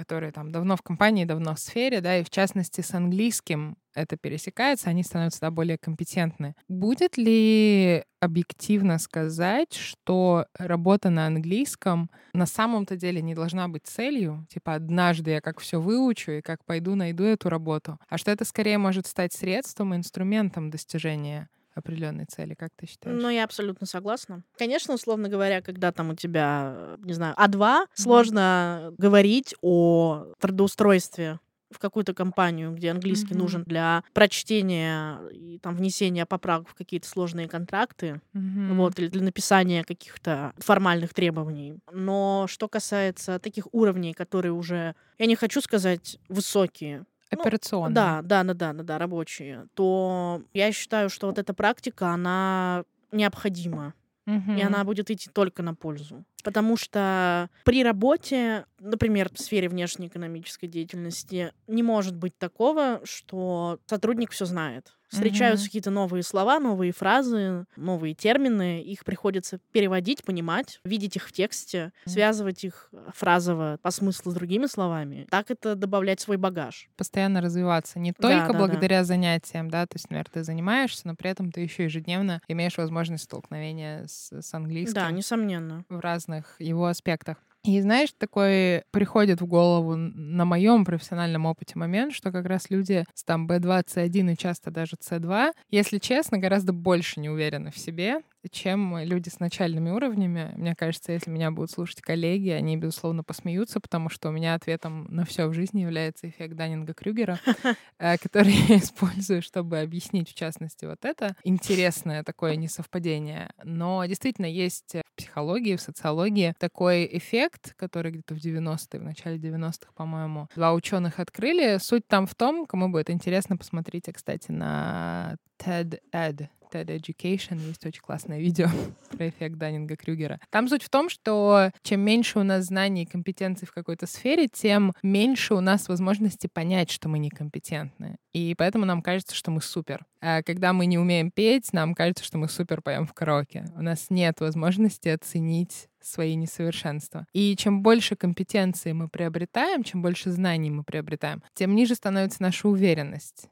которые 0.00 0.32
там 0.32 0.50
давно 0.50 0.76
в 0.76 0.82
компании, 0.82 1.26
давно 1.26 1.54
в 1.54 1.58
сфере, 1.58 2.00
да, 2.00 2.16
и 2.16 2.24
в 2.24 2.30
частности 2.30 2.80
с 2.80 2.94
английским 2.94 3.76
это 3.94 4.16
пересекается, 4.16 4.88
они 4.88 5.02
становятся 5.02 5.42
да, 5.42 5.50
более 5.50 5.76
компетентны. 5.76 6.54
Будет 6.68 7.18
ли 7.18 8.02
объективно 8.18 8.98
сказать, 8.98 9.74
что 9.74 10.46
работа 10.58 11.10
на 11.10 11.26
английском 11.26 12.10
на 12.32 12.46
самом-то 12.46 12.96
деле 12.96 13.20
не 13.20 13.34
должна 13.34 13.68
быть 13.68 13.82
целью, 13.84 14.46
типа 14.48 14.74
однажды 14.74 15.32
я 15.32 15.42
как 15.42 15.60
все 15.60 15.78
выучу 15.78 16.32
и 16.32 16.40
как 16.40 16.64
пойду 16.64 16.94
найду 16.94 17.24
эту 17.24 17.50
работу, 17.50 17.98
а 18.08 18.16
что 18.16 18.30
это 18.30 18.46
скорее 18.46 18.78
может 18.78 19.06
стать 19.06 19.34
средством, 19.34 19.94
инструментом 19.94 20.70
достижения 20.70 21.50
определенной 21.74 22.26
цели, 22.26 22.54
как 22.54 22.70
ты 22.76 22.86
считаешь? 22.86 23.20
Ну, 23.22 23.28
я 23.28 23.44
абсолютно 23.44 23.86
согласна. 23.86 24.42
Конечно, 24.58 24.94
условно 24.94 25.28
говоря, 25.28 25.62
когда 25.62 25.92
там 25.92 26.10
у 26.10 26.14
тебя, 26.14 26.96
не 27.04 27.12
знаю, 27.12 27.34
А2, 27.36 27.86
сложно 27.94 28.92
говорить 28.98 29.54
о 29.62 30.32
трудоустройстве 30.38 31.38
в 31.70 31.78
какую-то 31.78 32.14
компанию, 32.14 32.72
где 32.72 32.90
английский 32.90 33.34
Мгм. 33.34 33.42
нужен 33.44 33.62
для 33.64 34.02
прочтения 34.12 35.20
и 35.30 35.58
там 35.60 35.76
внесения 35.76 36.26
поправок 36.26 36.68
в 36.68 36.74
какие-то 36.74 37.06
сложные 37.08 37.48
контракты, 37.48 38.20
Мгм. 38.32 38.74
вот, 38.74 38.98
или 38.98 39.06
для 39.06 39.22
написания 39.22 39.84
каких-то 39.84 40.52
формальных 40.58 41.14
требований. 41.14 41.76
Но 41.92 42.46
что 42.48 42.68
касается 42.68 43.38
таких 43.38 43.68
уровней, 43.72 44.14
которые 44.14 44.50
уже, 44.52 44.96
я 45.18 45.26
не 45.26 45.36
хочу 45.36 45.60
сказать 45.60 46.18
высокие, 46.28 47.04
ну, 47.32 47.40
Операционно. 47.40 47.94
да, 47.94 48.22
да, 48.22 48.42
да, 48.42 48.54
да, 48.54 48.72
да, 48.72 48.82
да, 48.82 48.98
рабочие, 48.98 49.66
то 49.74 50.42
я 50.52 50.72
считаю, 50.72 51.10
что 51.10 51.26
вот 51.28 51.38
эта 51.38 51.54
практика, 51.54 52.08
она 52.08 52.84
необходима. 53.12 53.94
И 54.26 54.62
она 54.62 54.84
будет 54.84 55.10
идти 55.10 55.28
только 55.28 55.60
на 55.62 55.74
пользу. 55.74 56.24
Потому 56.44 56.76
что 56.76 57.50
при 57.64 57.82
работе, 57.82 58.64
например, 58.78 59.28
в 59.32 59.40
сфере 59.40 59.68
внешнеэкономической 59.68 60.68
деятельности, 60.68 61.52
не 61.66 61.82
может 61.82 62.14
быть 62.14 62.38
такого, 62.38 63.00
что 63.02 63.80
сотрудник 63.86 64.30
все 64.30 64.44
знает. 64.44 64.96
Встречаются 65.10 65.66
Мгм. 65.66 65.68
какие-то 65.68 65.90
новые 65.90 66.22
слова, 66.22 66.60
новые 66.60 66.92
фразы, 66.92 67.66
новые 67.76 68.14
термины. 68.14 68.82
Их 68.82 69.04
приходится 69.04 69.60
переводить, 69.72 70.24
понимать, 70.24 70.80
видеть 70.84 71.16
их 71.16 71.28
в 71.28 71.32
тексте, 71.32 71.92
Мгм. 72.06 72.30
связывать 72.30 72.64
их 72.64 72.90
фразово 73.14 73.78
по 73.82 73.90
смыслу 73.90 74.30
с 74.32 74.34
другими 74.34 74.66
словами. 74.66 75.26
Так 75.30 75.50
это 75.50 75.74
добавлять 75.74 76.20
свой 76.20 76.36
багаж. 76.38 76.90
постоянно 76.96 77.40
развиваться 77.40 77.98
не 77.98 78.12
Да, 78.18 78.48
только 78.48 78.48
да, 78.48 78.62
да. 78.62 78.88
благодаря 78.88 79.04
занятиям, 79.04 79.70
да, 79.70 79.86
то 79.86 79.96
есть, 79.96 80.04
например, 80.10 80.28
ты 80.30 80.44
занимаешься, 80.44 81.06
но 81.06 81.14
при 81.16 81.30
этом 81.30 81.50
ты 81.50 81.60
еще 81.62 81.84
ежедневно 81.84 82.42
имеешь 82.48 82.76
возможность 82.76 83.24
столкновения 83.24 84.06
с, 84.06 84.30
с 84.32 84.54
английским 84.54 84.90
Да, 84.92 85.10
несомненно. 85.10 85.84
в 85.88 85.98
разных 86.00 86.60
его 86.60 86.86
аспектах. 86.86 87.38
И 87.62 87.78
знаешь, 87.82 88.10
такой 88.16 88.84
приходит 88.90 89.42
в 89.42 89.46
голову 89.46 89.94
на 89.94 90.46
моем 90.46 90.86
профессиональном 90.86 91.44
опыте 91.44 91.78
момент, 91.78 92.14
что 92.14 92.32
как 92.32 92.46
раз 92.46 92.70
люди 92.70 93.04
с 93.14 93.22
там 93.22 93.46
B2, 93.46 93.84
C1 93.84 94.32
и 94.32 94.36
часто 94.36 94.70
даже 94.70 94.96
C2, 94.96 95.52
если 95.68 95.98
честно, 95.98 96.38
гораздо 96.38 96.72
больше 96.72 97.20
не 97.20 97.28
уверены 97.28 97.70
в 97.70 97.76
себе, 97.76 98.22
чем 98.50 98.98
люди 98.98 99.28
с 99.28 99.40
начальными 99.40 99.90
уровнями. 99.90 100.52
Мне 100.56 100.74
кажется, 100.74 101.12
если 101.12 101.30
меня 101.30 101.50
будут 101.50 101.70
слушать 101.70 102.00
коллеги, 102.00 102.48
они, 102.48 102.78
безусловно, 102.78 103.22
посмеются, 103.22 103.80
потому 103.80 104.08
что 104.08 104.30
у 104.30 104.32
меня 104.32 104.54
ответом 104.54 105.06
на 105.10 105.26
все 105.26 105.46
в 105.46 105.52
жизни 105.52 105.82
является 105.82 106.28
эффект 106.28 106.54
Даннинга-Крюгера, 106.54 107.38
э, 107.98 108.16
который 108.16 108.52
я 108.52 108.78
использую, 108.78 109.42
чтобы 109.42 109.80
объяснить, 109.80 110.30
в 110.30 110.34
частности, 110.34 110.86
вот 110.86 111.04
это 111.04 111.36
интересное 111.44 112.24
такое 112.24 112.56
несовпадение. 112.56 113.50
Но 113.62 114.04
действительно 114.06 114.46
есть 114.46 114.96
психологии, 115.20 115.76
в 115.76 115.80
социологии 115.80 116.54
такой 116.58 117.08
эффект, 117.12 117.74
который 117.76 118.12
где-то 118.12 118.34
в 118.34 118.38
90-е, 118.38 119.00
в 119.00 119.04
начале 119.04 119.36
90-х, 119.36 119.92
по-моему, 119.94 120.48
два 120.54 120.72
ученых 120.72 121.20
открыли. 121.20 121.78
Суть 121.78 122.06
там 122.06 122.26
в 122.26 122.34
том, 122.34 122.66
кому 122.66 122.88
будет 122.88 123.10
интересно, 123.10 123.56
посмотрите, 123.56 124.12
кстати, 124.12 124.50
на 124.50 125.36
TED 125.58 126.00
Ed, 126.12 126.48
TED 126.70 126.86
Education 126.86 127.58
есть 127.66 127.84
очень 127.84 128.00
классное 128.00 128.38
видео 128.38 128.68
про 129.10 129.28
эффект 129.28 129.56
Даннинга-Крюгера. 129.56 130.38
Там 130.50 130.68
суть 130.68 130.82
в 130.82 130.90
том, 130.90 131.08
что 131.08 131.70
чем 131.82 132.00
меньше 132.00 132.38
у 132.38 132.42
нас 132.42 132.66
знаний 132.66 133.02
и 133.02 133.06
компетенций 133.06 133.66
в 133.66 133.72
какой-то 133.72 134.06
сфере, 134.06 134.48
тем 134.48 134.92
меньше 135.02 135.54
у 135.54 135.60
нас 135.60 135.88
возможности 135.88 136.48
понять, 136.52 136.90
что 136.90 137.08
мы 137.08 137.18
некомпетентны. 137.18 138.16
И 138.32 138.54
поэтому 138.56 138.84
нам 138.84 139.02
кажется, 139.02 139.34
что 139.34 139.50
мы 139.50 139.60
супер. 139.60 140.04
А 140.20 140.42
когда 140.42 140.72
мы 140.72 140.86
не 140.86 140.98
умеем 140.98 141.30
петь, 141.30 141.72
нам 141.72 141.94
кажется, 141.94 142.24
что 142.24 142.38
мы 142.38 142.48
супер 142.48 142.82
поем 142.82 143.06
в 143.06 143.14
караоке. 143.14 143.64
У 143.76 143.82
нас 143.82 144.06
нет 144.10 144.40
возможности 144.40 145.08
оценить 145.08 145.88
свои 146.00 146.34
несовершенства. 146.34 147.26
И 147.32 147.56
чем 147.56 147.82
больше 147.82 148.16
компетенции 148.16 148.92
мы 148.92 149.08
приобретаем, 149.08 149.82
чем 149.82 150.02
больше 150.02 150.30
знаний 150.30 150.70
мы 150.70 150.84
приобретаем, 150.84 151.42
тем 151.54 151.74
ниже 151.74 151.94
становится 151.94 152.42
наша 152.42 152.68
уверенность 152.68 153.48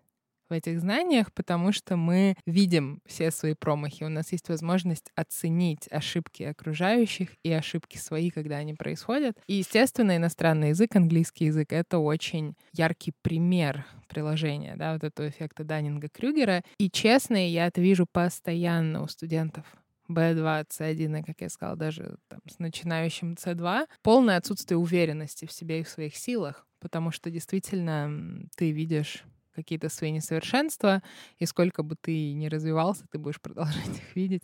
в 0.49 0.53
этих 0.53 0.81
знаниях, 0.81 1.33
потому 1.33 1.73
что 1.73 1.97
мы 1.97 2.37
видим 2.47 3.01
все 3.07 3.31
свои 3.31 3.55
промахи. 3.55 4.05
У 4.05 4.09
нас 4.09 4.33
есть 4.33 4.49
возможность 4.49 5.11
оценить 5.15 5.89
ошибки 5.91 6.43
окружающих 6.43 7.31
и 7.43 7.53
ошибки 7.53 7.99
свои, 7.99 8.31
когда 8.31 8.57
они 8.57 8.75
происходят. 8.75 9.37
И, 9.47 9.55
естественно, 9.55 10.17
иностранный 10.17 10.71
язык, 10.71 10.95
английский 10.97 11.47
язык— 11.47 11.69
это 11.73 11.99
очень 11.99 12.55
яркий 12.73 13.13
пример 13.23 13.85
приложения, 14.09 14.75
да, 14.77 14.95
вот 14.95 15.05
этого 15.05 15.29
эффекта 15.29 15.65
Даннинга-Крюгера. 15.65 16.63
И, 16.79 16.91
честно, 16.91 17.37
я 17.37 17.67
это 17.67 17.81
вижу 17.81 18.07
постоянно 18.11 19.03
у 19.03 19.09
студентов. 19.09 19.65
B2, 20.11 20.67
C1, 20.69 21.21
и, 21.21 21.23
как 21.23 21.41
я 21.41 21.49
сказала, 21.49 21.77
даже 21.77 22.17
там, 22.29 22.41
с 22.49 22.59
начинающим 22.59 23.35
C2, 23.35 23.87
полное 24.03 24.39
отсутствие 24.39 24.79
уверенности 24.79 25.45
в 25.45 25.53
себе 25.53 25.81
и 25.81 25.85
в 25.85 25.89
своих 25.89 26.17
силах, 26.17 26.67
потому 26.81 27.11
что 27.11 27.31
действительно 27.31 28.49
ты 28.57 28.71
видишь 28.71 29.25
какие-то 29.59 29.89
свои 29.89 30.13
несовершенства, 30.13 31.03
и 31.39 31.47
сколько 31.47 31.83
бы 31.83 31.97
ты 32.01 32.33
ни 32.33 32.47
развивался, 32.47 33.07
ты 33.11 33.19
будешь 33.19 33.41
продолжать 33.41 33.89
их 33.89 34.15
видеть. 34.15 34.43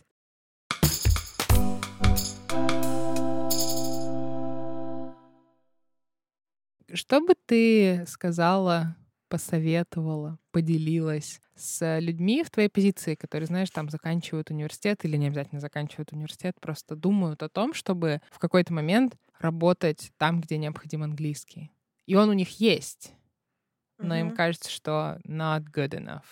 Что 6.93 7.21
бы 7.21 7.35
ты 7.47 8.05
сказала, 8.07 8.97
посоветовала, 9.29 10.39
поделилась 10.51 11.41
с 11.57 11.99
людьми 12.01 12.43
в 12.45 12.51
твоей 12.51 12.69
позиции, 12.69 13.15
которые, 13.15 13.47
знаешь, 13.47 13.71
там 13.71 13.89
заканчивают 13.89 14.51
университет 14.51 15.05
или 15.05 15.17
не 15.17 15.29
обязательно 15.29 15.61
заканчивают 15.61 16.13
университет, 16.13 16.57
просто 16.61 16.97
думают 16.97 17.43
о 17.43 17.49
том, 17.49 17.75
чтобы 17.75 18.21
в 18.31 18.39
какой-то 18.39 18.73
момент 18.73 19.17
работать 19.39 20.13
там, 20.19 20.41
где 20.41 20.59
необходим 20.59 21.03
английский. 21.03 21.71
И 22.07 22.15
он 22.15 22.29
у 22.29 22.33
них 22.33 22.61
есть 22.61 23.14
но 24.05 24.17
им 24.17 24.35
кажется, 24.35 24.71
что 24.71 25.19
not 25.27 25.65
good 25.75 25.91
enough. 25.91 26.25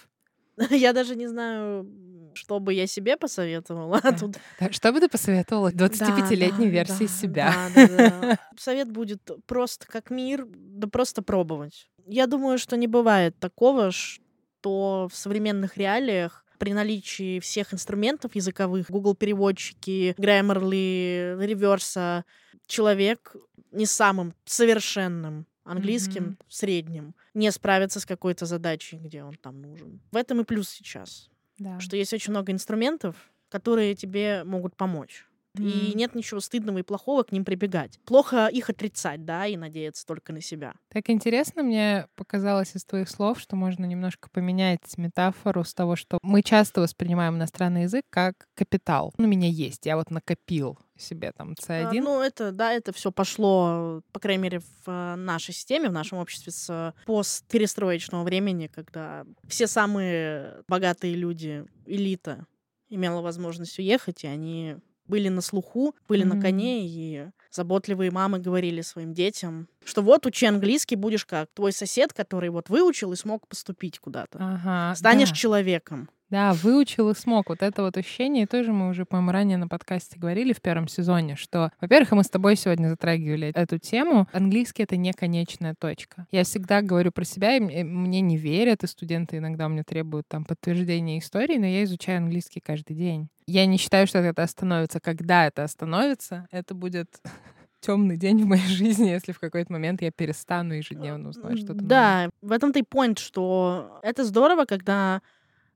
Я 0.71 0.93
даже 0.93 1.17
не 1.17 1.27
знаю, 1.27 1.87
что 2.35 2.61
бы 2.61 2.75
я 2.75 2.87
себе 2.87 3.17
посоветовала 3.17 4.01
Да. 4.03 4.13
тут. 4.13 4.37
Что 4.71 4.93
бы 4.93 5.01
ты 5.01 5.09
посоветовала 5.09 5.71
25-летней 5.71 6.67
да, 6.67 6.73
версии 6.73 7.07
да, 7.07 7.09
себя? 7.09 7.55
да, 7.75 7.89
да, 7.89 8.21
да. 8.21 8.39
Совет 8.59 8.91
будет 8.91 9.23
просто 9.47 9.87
как 9.87 10.11
мир, 10.11 10.47
да 10.49 10.89
просто 10.89 11.23
пробовать. 11.23 11.89
Я 12.07 12.27
думаю, 12.27 12.59
что 12.59 12.77
не 12.77 12.87
бывает 12.87 13.39
такого, 13.39 13.91
что 13.91 15.09
в 15.11 15.17
современных 15.17 15.77
реалиях 15.77 16.45
при 16.59 16.73
наличии 16.75 17.41
всех 17.41 17.75
инструментов 17.75 18.35
языковых, 18.35 18.89
Google 18.91 19.15
переводчики, 19.15 20.15
Grammarly, 20.17 21.45
реверса, 21.45 22.25
человек 22.67 23.35
не 23.73 23.87
самым 23.87 24.35
совершенным 24.45 25.47
английским 25.65 26.25
Мгм. 26.25 26.39
средним 26.49 27.15
не 27.35 27.51
справится 27.51 28.01
с 28.01 28.07
какой-то 28.07 28.47
задачей, 28.47 28.99
где 28.99 29.23
он 29.23 29.35
там 29.35 29.61
нужен. 29.61 30.01
В 30.11 30.17
этом 30.17 30.41
и 30.41 30.45
плюс 30.45 30.69
сейчас, 30.69 31.31
Да. 31.59 31.79
что 31.81 31.97
есть 31.97 32.13
очень 32.13 32.31
много 32.33 32.53
инструментов, 32.53 33.17
которые 33.49 33.95
тебе 33.95 34.45
могут 34.45 34.77
помочь. 34.77 35.27
И 35.59 35.91
М. 35.91 35.97
нет 35.97 36.15
ничего 36.15 36.41
стыдного 36.41 36.79
и 36.79 36.83
плохого 36.83 37.25
к 37.25 37.33
ним 37.33 37.45
прибегать. 37.45 38.01
Плохо 38.07 38.47
их 38.47 38.71
отрицать, 38.71 39.25
да, 39.25 39.47
и 39.47 39.57
надеяться 39.57 40.07
только 40.07 40.33
на 40.33 40.41
себя. 40.41 40.75
Так 40.89 41.11
интересно 41.11 41.63
мне 41.63 42.07
показалось 42.15 42.75
из 42.75 42.85
твоих 42.85 43.09
слов, 43.11 43.39
что 43.39 43.55
можно 43.57 43.85
немножко 43.85 44.31
поменять 44.31 44.97
метафору 44.97 45.65
с 45.65 45.75
того, 45.75 45.95
что 45.97 46.19
мы 46.23 46.43
часто 46.43 46.81
воспринимаем 46.81 47.37
иностранный 47.37 47.83
язык 47.83 48.05
как 48.09 48.35
капитал. 48.55 49.13
Ну, 49.19 49.25
у 49.25 49.29
меня 49.29 49.49
есть, 49.49 49.85
я 49.85 49.97
вот 49.97 50.11
накопил 50.11 50.79
себе 50.97 51.33
там 51.37 51.55
А, 51.69 51.93
C1. 51.93 52.01
Ну, 52.01 52.23
это, 52.23 52.53
да, 52.53 52.73
это 52.73 52.93
все 52.93 53.13
пошло, 53.13 54.03
по 54.13 54.21
крайней 54.21 54.43
мере, 54.43 54.61
в 54.61 54.89
э, 54.89 55.17
нашей 55.17 55.53
системе, 55.53 55.89
в 55.89 55.93
нашем 55.93 56.19
обществе 56.19 56.53
с 56.53 56.95
постперестроечного 57.07 58.23
времени, 58.23 58.69
когда 58.69 59.25
все 59.49 59.67
самые 59.67 60.63
богатые 60.69 61.15
люди, 61.15 61.65
элита, 61.87 62.47
имела 62.89 63.21
возможность 63.21 63.79
уехать, 63.79 64.25
и 64.25 64.29
они 64.29 64.77
были 65.07 65.29
на 65.29 65.41
слуху, 65.41 65.95
были 66.09 66.25
на 66.25 66.35
Мгм. 66.35 66.43
коне, 66.43 66.87
и 66.87 67.27
заботливые 67.51 68.11
мамы 68.11 68.39
говорили 68.39 68.81
своим 68.83 69.13
детям, 69.13 69.69
что 69.85 70.03
вот 70.03 70.27
учи 70.27 70.47
английский, 70.47 70.97
будешь 70.97 71.27
как 71.27 71.51
твой 71.55 71.73
сосед, 71.73 72.13
который 72.13 72.51
вот 72.51 72.69
выучил 72.69 73.13
и 73.13 73.17
смог 73.17 73.47
поступить 73.49 73.99
куда-то. 73.99 74.39
Ага, 74.41 74.95
Станешь 74.97 75.31
да. 75.31 75.35
человеком. 75.35 76.09
Да, 76.33 76.55
выучил 76.55 77.11
и 77.11 77.15
смог. 77.15 77.51
Вот 77.51 77.63
это 77.63 77.83
вот 77.83 77.99
ощущение, 77.99 78.45
и 78.45 78.47
тоже 78.47 78.73
мы 78.73 78.89
уже, 78.89 79.05
по-моему, 79.05 79.33
ранее 79.33 79.59
на 79.59 79.69
подкасте 79.69 80.19
говорили 80.19 80.55
в 80.55 80.63
первом 80.63 80.89
сезоне, 80.89 81.37
что, 81.37 81.71
во-первых, 81.79 82.13
мы 82.13 82.25
с 82.25 82.31
тобой 82.31 82.57
сегодня 82.57 82.89
затрагивали 82.89 83.53
эту 83.55 83.77
тему, 83.77 84.27
английский— 84.33 84.83
это 84.85 84.97
не 84.97 85.13
конечная 85.13 85.75
точка. 85.79 86.27
Я 86.31 86.45
всегда 86.45 86.81
говорю 86.81 87.13
про 87.13 87.25
себя, 87.25 87.57
и 87.57 87.61
мне 87.61 87.85
мне 87.85 88.23
не 88.23 88.39
верят, 88.39 88.83
и 88.83 88.87
студенты 88.87 89.37
иногда 89.37 89.69
меня 89.69 89.85
требуют 89.85 90.27
там 90.27 90.47
подтверждения 90.47 91.19
истории, 91.19 91.59
но 91.59 91.67
я 91.67 91.85
изучаю 91.85 92.17
английский 92.17 92.61
каждый 92.61 92.97
день. 92.97 93.29
Я 93.45 93.67
не 93.67 93.77
считаю, 93.77 94.07
что 94.07 94.19
это 94.21 94.43
остановится. 94.43 95.01
Когда 95.01 95.47
это 95.47 95.65
остановится, 95.65 96.47
это 96.51 96.75
будет 96.75 97.21
темный 97.81 98.17
день 98.17 98.43
в 98.43 98.47
моей 98.47 98.67
жизни, 98.69 99.11
если 99.11 99.33
в 99.33 99.39
какой-то 99.39 99.71
момент 99.71 100.01
я 100.01 100.11
перестану 100.11 100.73
ежедневно 100.73 101.29
узнавать 101.29 101.59
что-то. 101.59 101.85
Да, 101.85 102.31
в 102.41 102.53
этом-то 102.53 102.79
и 102.79 102.83
point, 102.83 103.19
что 103.19 104.01
это 104.03 104.25
здорово, 104.25 104.65
когда 104.65 105.21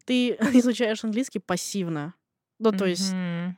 ты 0.06 0.30
изучаешь 0.54 1.04
английский 1.04 1.38
пассивно. 1.40 2.14
Ну, 2.58 2.72
то 2.72 2.86
есть 2.86 3.12
Мгм. 3.12 3.56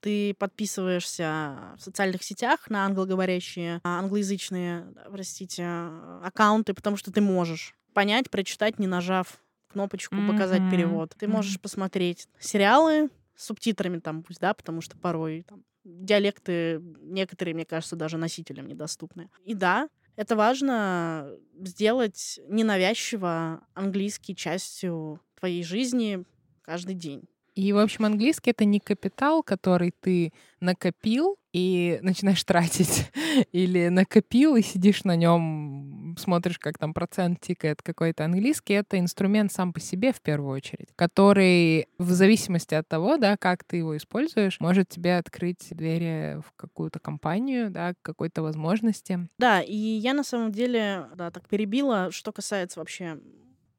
ты 0.00 0.34
подписываешься 0.34 1.74
в 1.76 1.82
социальных 1.82 2.22
сетях 2.24 2.68
на 2.68 2.86
англоговорящие, 2.86 3.80
а, 3.84 4.00
англоязычные, 4.00 4.92
простите, 5.10 5.62
а, 5.66 6.22
аккаунты, 6.24 6.74
потому 6.74 6.96
что 6.96 7.12
ты 7.12 7.20
можешь 7.20 7.74
понять, 7.94 8.30
прочитать, 8.30 8.78
не 8.78 8.86
нажав 8.86 9.38
кнопочку 9.68 10.16
«Показать 10.26 10.62
Мгм. 10.62 10.70
перевод». 10.70 11.14
Ты 11.16 11.28
можешь 11.28 11.60
посмотреть 11.60 12.26
сериалы 12.40 13.10
с 13.36 13.44
субтитрами 13.46 13.98
там 14.00 14.22
пусть, 14.22 14.40
да, 14.40 14.52
потому 14.54 14.80
что 14.80 14.96
порой 14.98 15.44
там, 15.48 15.64
диалекты 15.84 16.80
некоторые, 17.00 17.54
мне 17.54 17.64
кажется, 17.64 17.96
даже 17.96 18.16
носителям 18.16 18.66
недоступны. 18.66 19.30
И 19.44 19.54
да, 19.54 19.88
это 20.16 20.36
важно 20.36 21.30
сделать 21.60 22.40
ненавязчиво 22.48 23.64
английский 23.74 24.34
частью 24.34 25.20
твоей 25.40 25.64
жизни 25.64 26.24
каждый 26.62 26.94
день. 26.94 27.24
И, 27.54 27.72
в 27.72 27.78
общем, 27.78 28.04
английский— 28.04 28.50
это 28.52 28.64
не 28.64 28.80
капитал, 28.80 29.42
который 29.42 29.92
ты 30.00 30.32
накопил 30.60 31.36
и 31.52 31.98
начинаешь 32.02 32.42
тратить. 32.44 33.10
Или 33.52 33.88
накопил 33.88 34.56
и 34.56 34.62
сидишь 34.62 35.04
на 35.04 35.16
нем, 35.16 36.16
смотришь, 36.18 36.58
как 36.58 36.78
там 36.78 36.94
процент 36.94 37.40
тикает 37.40 37.82
какой-то 37.82 38.24
английский. 38.24 38.74
Это 38.74 38.98
инструмент 38.98 39.52
сам 39.52 39.72
по 39.72 39.80
себе, 39.80 40.12
в 40.12 40.20
первую 40.20 40.54
очередь, 40.54 40.88
который 40.96 41.88
в 41.98 42.10
зависимости 42.10 42.74
от 42.74 42.88
того, 42.88 43.16
да, 43.16 43.36
как 43.36 43.64
ты 43.64 43.78
его 43.78 43.96
используешь, 43.96 44.60
может 44.60 44.88
тебе 44.88 45.16
открыть 45.16 45.68
двери 45.70 46.40
в 46.40 46.52
какую-то 46.56 46.98
компанию, 46.98 47.70
да, 47.70 47.94
к 47.94 47.96
какой-то 48.02 48.42
возможности. 48.42 49.28
Да, 49.38 49.60
и 49.60 49.76
я 49.76 50.14
на 50.14 50.24
самом 50.24 50.52
деле, 50.52 51.06
да, 51.16 51.30
так 51.30 51.48
перебила, 51.48 52.10
что 52.10 52.32
касается 52.32 52.78
вообще 52.78 53.18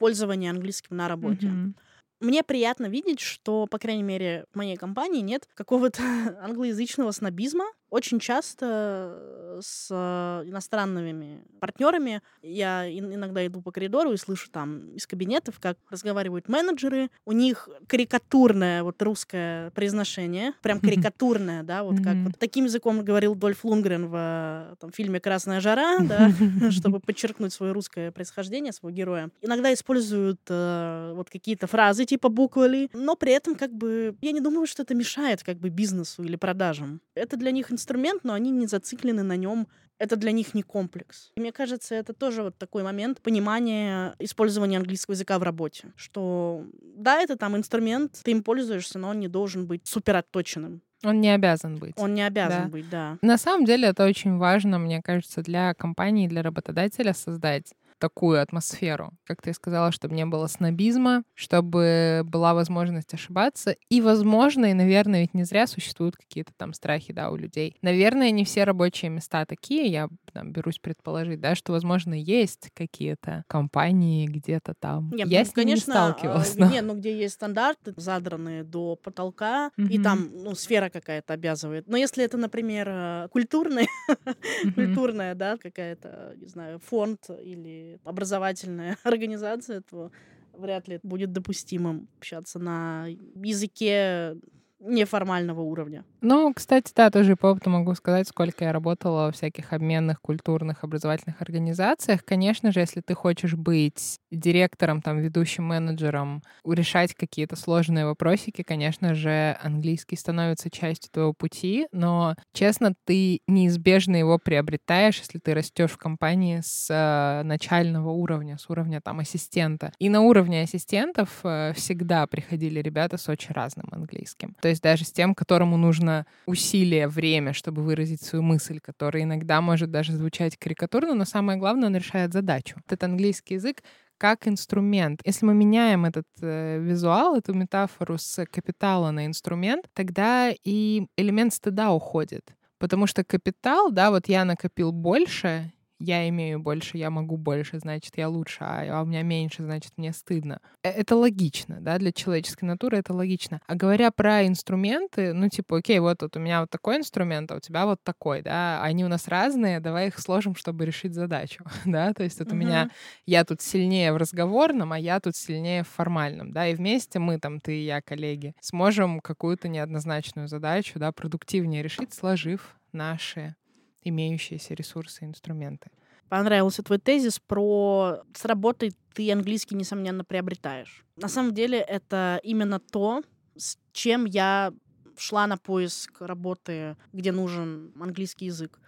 пользования 0.02 0.50
английским 0.50 0.98
на 0.98 1.08
работе. 1.08 1.48
Мгм. 1.48 1.76
Мне 2.22 2.44
приятно 2.44 2.88
видеть, 2.88 3.20
что, 3.20 3.68
по 3.68 3.78
крайней 3.78 4.04
мере, 4.04 4.46
в 4.52 4.58
моей 4.58 4.76
компании 4.76 5.22
нет 5.22 5.48
какого-то 5.54 6.02
англоязычного 6.42 7.12
снобизма. 7.12 7.66
Очень 7.92 8.20
часто 8.20 9.60
с 9.62 9.92
иностранными 9.92 11.44
партнерами 11.60 12.22
я 12.42 12.90
иногда 12.90 13.46
иду 13.46 13.62
по 13.62 13.72
коридору 13.72 14.14
и 14.14 14.18
слышу 14.18 14.50
там 14.50 14.88
из 14.96 15.06
кабинетов, 15.06 15.60
как 15.60 15.78
разговаривают 15.90 16.48
менеджеры. 16.48 17.10
У 17.26 17.34
них 17.34 17.68
карикатурное 17.88 18.84
вот 18.84 19.02
русское 19.02 19.72
произношение, 19.72 20.54
прям 20.62 20.80
карикатурное, 20.82 21.64
да, 21.64 21.84
вот 21.84 21.98
как 22.02 22.16
вот 22.16 22.40
таким 22.40 22.64
языком 22.66 23.04
говорил 23.04 23.36
Дольф 23.36 23.66
Лунгрен 23.66 24.08
в 24.08 24.78
там, 24.80 24.92
фильме 24.92 25.20
«Красная 25.20 25.60
жара», 25.60 26.00
да, 26.00 26.32
чтобы 26.72 27.00
подчеркнуть 27.06 27.52
свое 27.52 27.74
русское 27.74 28.12
происхождение 28.12 28.72
своего 28.72 28.96
героя. 28.96 29.30
Иногда 29.42 29.74
используют 29.74 30.40
э, 30.48 31.12
вот 31.14 31.30
какие-то 31.30 31.68
фразы 31.68 32.06
типа 32.06 32.30
буквы, 32.30 32.90
но 32.94 33.18
при 33.18 33.34
этом 33.34 33.56
как 33.56 33.74
бы 33.74 34.16
я 34.22 34.32
не 34.32 34.40
думаю, 34.40 34.66
что 34.66 34.84
это 34.84 34.96
мешает 34.96 35.44
как 35.44 35.58
бы 35.58 35.68
бизнесу 35.68 36.24
или 36.24 36.38
продажам. 36.38 37.02
Это 37.16 37.36
для 37.36 37.52
них 37.52 37.70
инструмент, 37.82 38.24
но 38.24 38.34
они 38.34 38.52
не 38.52 38.68
зациклены 38.68 39.24
на 39.24 39.36
нем. 39.36 39.68
Это 39.98 40.16
для 40.16 40.32
них 40.32 40.56
не 40.56 40.64
комплекс. 40.64 41.32
И 41.36 41.40
мне 41.40 41.52
кажется, 41.52 41.94
это 41.94 42.14
тоже 42.14 42.42
вот 42.42 42.58
такой 42.58 42.84
момент 42.84 43.22
понимания 43.22 44.16
использования 44.20 44.78
английского 44.78 45.14
языка 45.14 45.38
в 45.38 45.44
работе. 45.44 45.92
Что 45.96 46.66
да, 46.96 47.22
это 47.22 47.36
там 47.36 47.56
инструмент, 47.56 48.20
ты 48.24 48.32
им 48.32 48.42
пользуешься, 48.42 48.98
но 48.98 49.10
он 49.10 49.20
не 49.20 49.28
должен 49.28 49.68
быть 49.68 49.86
супер 49.86 50.16
отточенным. 50.16 50.82
Он 51.04 51.20
не 51.20 51.30
обязан 51.30 51.78
быть. 51.78 51.94
Он 51.98 52.14
не 52.14 52.22
обязан 52.22 52.64
да. 52.64 52.70
быть, 52.70 52.90
да. 52.90 53.18
На 53.22 53.38
самом 53.38 53.66
деле 53.66 53.88
это 53.88 54.06
очень 54.06 54.38
важно, 54.38 54.78
мне 54.80 55.02
кажется, 55.02 55.42
для 55.42 55.74
компании, 55.74 56.28
для 56.28 56.44
работодателя 56.44 57.14
создать 57.14 57.74
такую 58.02 58.42
атмосферу, 58.42 59.14
как 59.26 59.44
ты 59.44 59.54
сказала, 59.54 59.92
чтобы 59.92 60.16
не 60.16 60.26
было 60.26 60.48
снобизма, 60.48 61.24
чтобы 61.36 62.24
была 62.26 62.56
возможность 62.56 63.14
ошибаться. 63.14 63.76
И, 63.90 64.02
возможно, 64.02 64.66
и, 64.66 64.74
наверное, 64.74 65.22
ведь 65.22 65.36
не 65.36 65.44
зря 65.44 65.68
существуют 65.68 66.18
какие-то 66.18 66.52
там 66.58 66.74
страхи, 66.74 67.14
да, 67.14 67.30
у 67.30 67.36
людей. 67.36 67.78
Наверное, 67.84 68.32
не 68.32 68.44
все 68.44 68.64
рабочие 68.64 69.12
места 69.12 69.46
такие, 69.46 69.86
я 69.86 70.10
там, 70.34 70.52
берусь 70.52 70.80
предположить, 70.80 71.40
да, 71.40 71.54
что, 71.54 71.74
возможно, 71.74 72.16
есть 72.16 72.72
какие-то 72.74 73.44
компании 73.48 74.26
где-то 74.26 74.74
там. 74.74 75.12
Нет, 75.12 75.28
я 75.28 75.40
ну, 75.40 75.46
с 75.46 75.48
ним 75.50 75.54
конечно, 75.54 75.92
не 75.92 75.96
сталкивалась. 75.96 76.56
Но... 76.56 76.72
Нет, 76.72 76.84
ну 76.84 76.96
где 76.96 77.16
есть 77.16 77.36
стандарты, 77.36 77.94
задранные 77.98 78.64
до 78.64 78.96
потолка, 78.96 79.70
mm-hmm. 79.78 79.90
и 79.90 80.02
там, 80.02 80.30
ну, 80.34 80.56
сфера 80.56 80.90
какая-то 80.90 81.34
обязывает. 81.34 81.88
Но 81.88 81.98
если 81.98 82.26
это, 82.26 82.38
например, 82.38 82.90
э, 82.90 83.28
культурный, 83.32 83.88
mm-hmm. 84.10 84.74
культурная, 84.74 85.36
да, 85.36 85.58
какая-то, 85.58 86.34
не 86.38 86.48
знаю, 86.48 86.80
фонд 86.80 87.30
или 87.44 87.91
образовательная 88.04 88.98
организация, 89.04 89.82
то 89.82 90.12
вряд 90.54 90.88
ли 90.88 91.00
будет 91.04 91.32
допустимым 91.32 92.08
общаться 92.18 92.60
на 92.60 93.08
языке 93.36 94.36
неформального 94.82 95.62
уровня. 95.62 96.04
Ну, 96.22 96.54
кстати, 96.54 96.92
да, 96.96 97.10
тоже 97.10 97.36
по 97.36 97.48
опыту 97.48 97.70
могу 97.70 97.94
сказать, 97.96 98.28
сколько 98.28 98.66
я 98.66 98.74
работала 98.74 99.26
во 99.28 99.32
всяких 99.32 99.74
обменных, 99.74 100.22
культурных, 100.22 100.84
образовательных 100.84 101.42
организациях. 101.42 102.24
Конечно 102.26 102.72
же, 102.72 102.80
если 102.80 103.02
ты 103.02 103.14
хочешь 103.14 103.54
быть 103.54 104.20
директором, 104.32 105.02
там, 105.02 105.20
ведущим 105.20 105.66
менеджером, 105.66 106.42
решать 106.66 107.14
какие-то 107.14 107.56
сложные 107.56 108.06
вопросики, 108.06 108.64
конечно 108.64 109.14
же, 109.14 109.58
английский 109.62 110.16
становится 110.16 110.70
частью 110.70 111.12
твоего 111.12 111.34
пути, 111.34 111.88
но, 111.92 112.36
честно, 112.54 112.94
ты 113.06 113.42
неизбежно 113.48 114.16
его 114.16 114.38
приобретаешь, 114.38 115.20
если 115.20 115.40
ты 115.40 115.54
растешь 115.54 115.92
в 115.92 115.98
компании 115.98 116.62
с 116.64 116.88
э, 116.90 117.44
начального 117.44 118.10
уровня, 118.10 118.58
с 118.58 118.70
уровня 118.70 119.02
там 119.02 119.20
ассистента. 119.20 119.92
И 120.00 120.10
на 120.10 120.22
уровне 120.22 120.62
ассистентов 120.62 121.40
э, 121.44 121.74
всегда 121.76 122.26
приходили 122.28 122.80
ребята 122.80 123.18
с 123.18 123.30
очень 123.30 123.54
разным 123.54 123.88
английским. 123.92 124.56
То 124.62 124.71
есть 124.72 124.82
даже 124.82 125.06
с 125.06 125.12
тем, 125.12 125.36
которому 125.36 125.78
нужно 125.78 126.26
усилие, 126.46 127.08
время, 127.08 127.54
чтобы 127.54 127.84
выразить 127.84 128.22
свою 128.22 128.44
мысль, 128.44 128.80
которая 128.80 129.24
иногда 129.24 129.62
может 129.62 129.92
даже 129.92 130.14
звучать 130.14 130.58
карикатурно, 130.58 131.14
но 131.14 131.26
самое 131.26 131.58
главное, 131.60 131.88
он 131.88 131.96
решает 131.96 132.34
задачу. 132.34 132.78
Этот 132.88 133.04
английский 133.04 133.56
язык 133.56 133.84
как 134.18 134.48
инструмент. 134.48 135.22
Если 135.26 135.46
мы 135.48 135.56
меняем 135.56 136.06
этот 136.06 136.28
э, 136.42 136.78
визуал, 136.80 137.36
эту 137.36 137.56
метафору 137.56 138.20
с 138.20 138.46
капитала 138.46 139.10
на 139.10 139.26
инструмент, 139.26 139.86
тогда 139.96 140.52
и 140.64 141.08
элемент 141.18 141.56
стыда 141.56 141.92
уходит. 141.92 142.54
Потому 142.78 143.08
что 143.08 143.24
капитал, 143.24 143.92
да, 143.92 144.12
вот 144.12 144.28
я 144.28 144.46
накопил 144.46 144.92
больше, 144.92 145.72
я 146.02 146.28
имею 146.30 146.60
больше, 146.60 146.98
я 146.98 147.10
могу 147.10 147.38
больше, 147.38 147.80
значит, 147.80 148.18
я 148.18 148.30
лучше, 148.30 148.58
а, 148.62 149.00
а 149.00 149.04
у 149.04 149.06
меня 149.06 149.22
меньше, 149.22 149.64
значит, 149.64 149.94
мне 149.98 150.14
стыдно. 150.14 150.60
Э, 150.84 150.90
это 150.90 151.16
логично, 151.16 151.80
да, 151.80 151.98
для 151.98 152.12
человеческой 152.12 152.66
натуры 152.66 152.98
это 152.98 153.14
логично. 153.14 153.62
А 153.68 153.76
говоря 153.76 154.12
про 154.12 154.46
инструменты, 154.46 155.34
ну, 155.34 155.50
типа, 155.50 155.78
окей, 155.78 156.00
вот, 156.00 156.22
вот 156.22 156.36
у 156.36 156.40
меня 156.40 156.62
вот 156.62 156.70
такой 156.70 156.98
инструмент, 156.98 157.52
а 157.52 157.58
у 157.58 157.60
тебя 157.60 157.86
вот 157.86 158.00
такой, 158.04 158.42
да, 158.42 158.82
они 158.84 159.06
у 159.06 159.08
нас 159.08 159.28
разные, 159.28 159.80
давай 159.80 160.08
их 160.08 160.20
сложим, 160.20 160.56
чтобы 160.56 160.86
решить 160.86 161.14
задачу, 161.14 161.64
да, 161.86 162.14
то 162.14 162.24
есть 162.24 162.40
вот 162.40 162.50
uh-huh. 162.50 162.54
у 162.54 162.56
меня, 162.56 162.90
я 163.26 163.44
тут 163.46 163.62
сильнее 163.62 164.14
в 164.14 164.18
разговорном, 164.18 164.94
а 164.94 165.00
я 165.00 165.20
тут 165.20 165.36
сильнее 165.36 165.84
в 165.84 165.88
формальном, 165.88 166.52
да, 166.52 166.68
и 166.68 166.76
вместе 166.76 167.20
мы 167.20 167.40
там, 167.40 167.60
ты 167.60 167.80
и 167.80 167.86
я, 167.86 168.02
коллеги, 168.02 168.54
сможем 168.60 169.20
какую-то 169.20 169.68
неоднозначную 169.68 170.48
задачу, 170.48 171.00
да, 171.00 171.12
продуктивнее 171.12 171.84
решить, 171.84 172.14
сложив 172.14 172.76
наши 172.92 173.56
имеющиеся 174.04 174.74
ресурсы 174.74 175.24
и 175.24 175.28
инструменты. 175.28 175.90
Понравился 176.30 176.82
твой 176.82 176.98
тезис 176.98 177.40
про 177.40 178.22
«с 178.34 178.46
работой 178.46 178.94
ты 179.14 179.32
английский, 179.32 179.76
несомненно, 179.76 180.24
приобретаешь». 180.24 181.06
На 181.18 181.28
самом 181.28 181.54
деле 181.54 181.80
это 181.80 182.40
именно 182.44 182.80
то, 182.80 183.22
с 183.58 183.78
чем 183.92 184.26
я 184.26 184.74
шла 185.18 185.46
на 185.48 185.58
поиск 185.58 186.22
работы, 186.22 186.96
где 187.14 187.32
нужен 187.32 187.92
английский 188.00 188.46
язык 188.46 188.81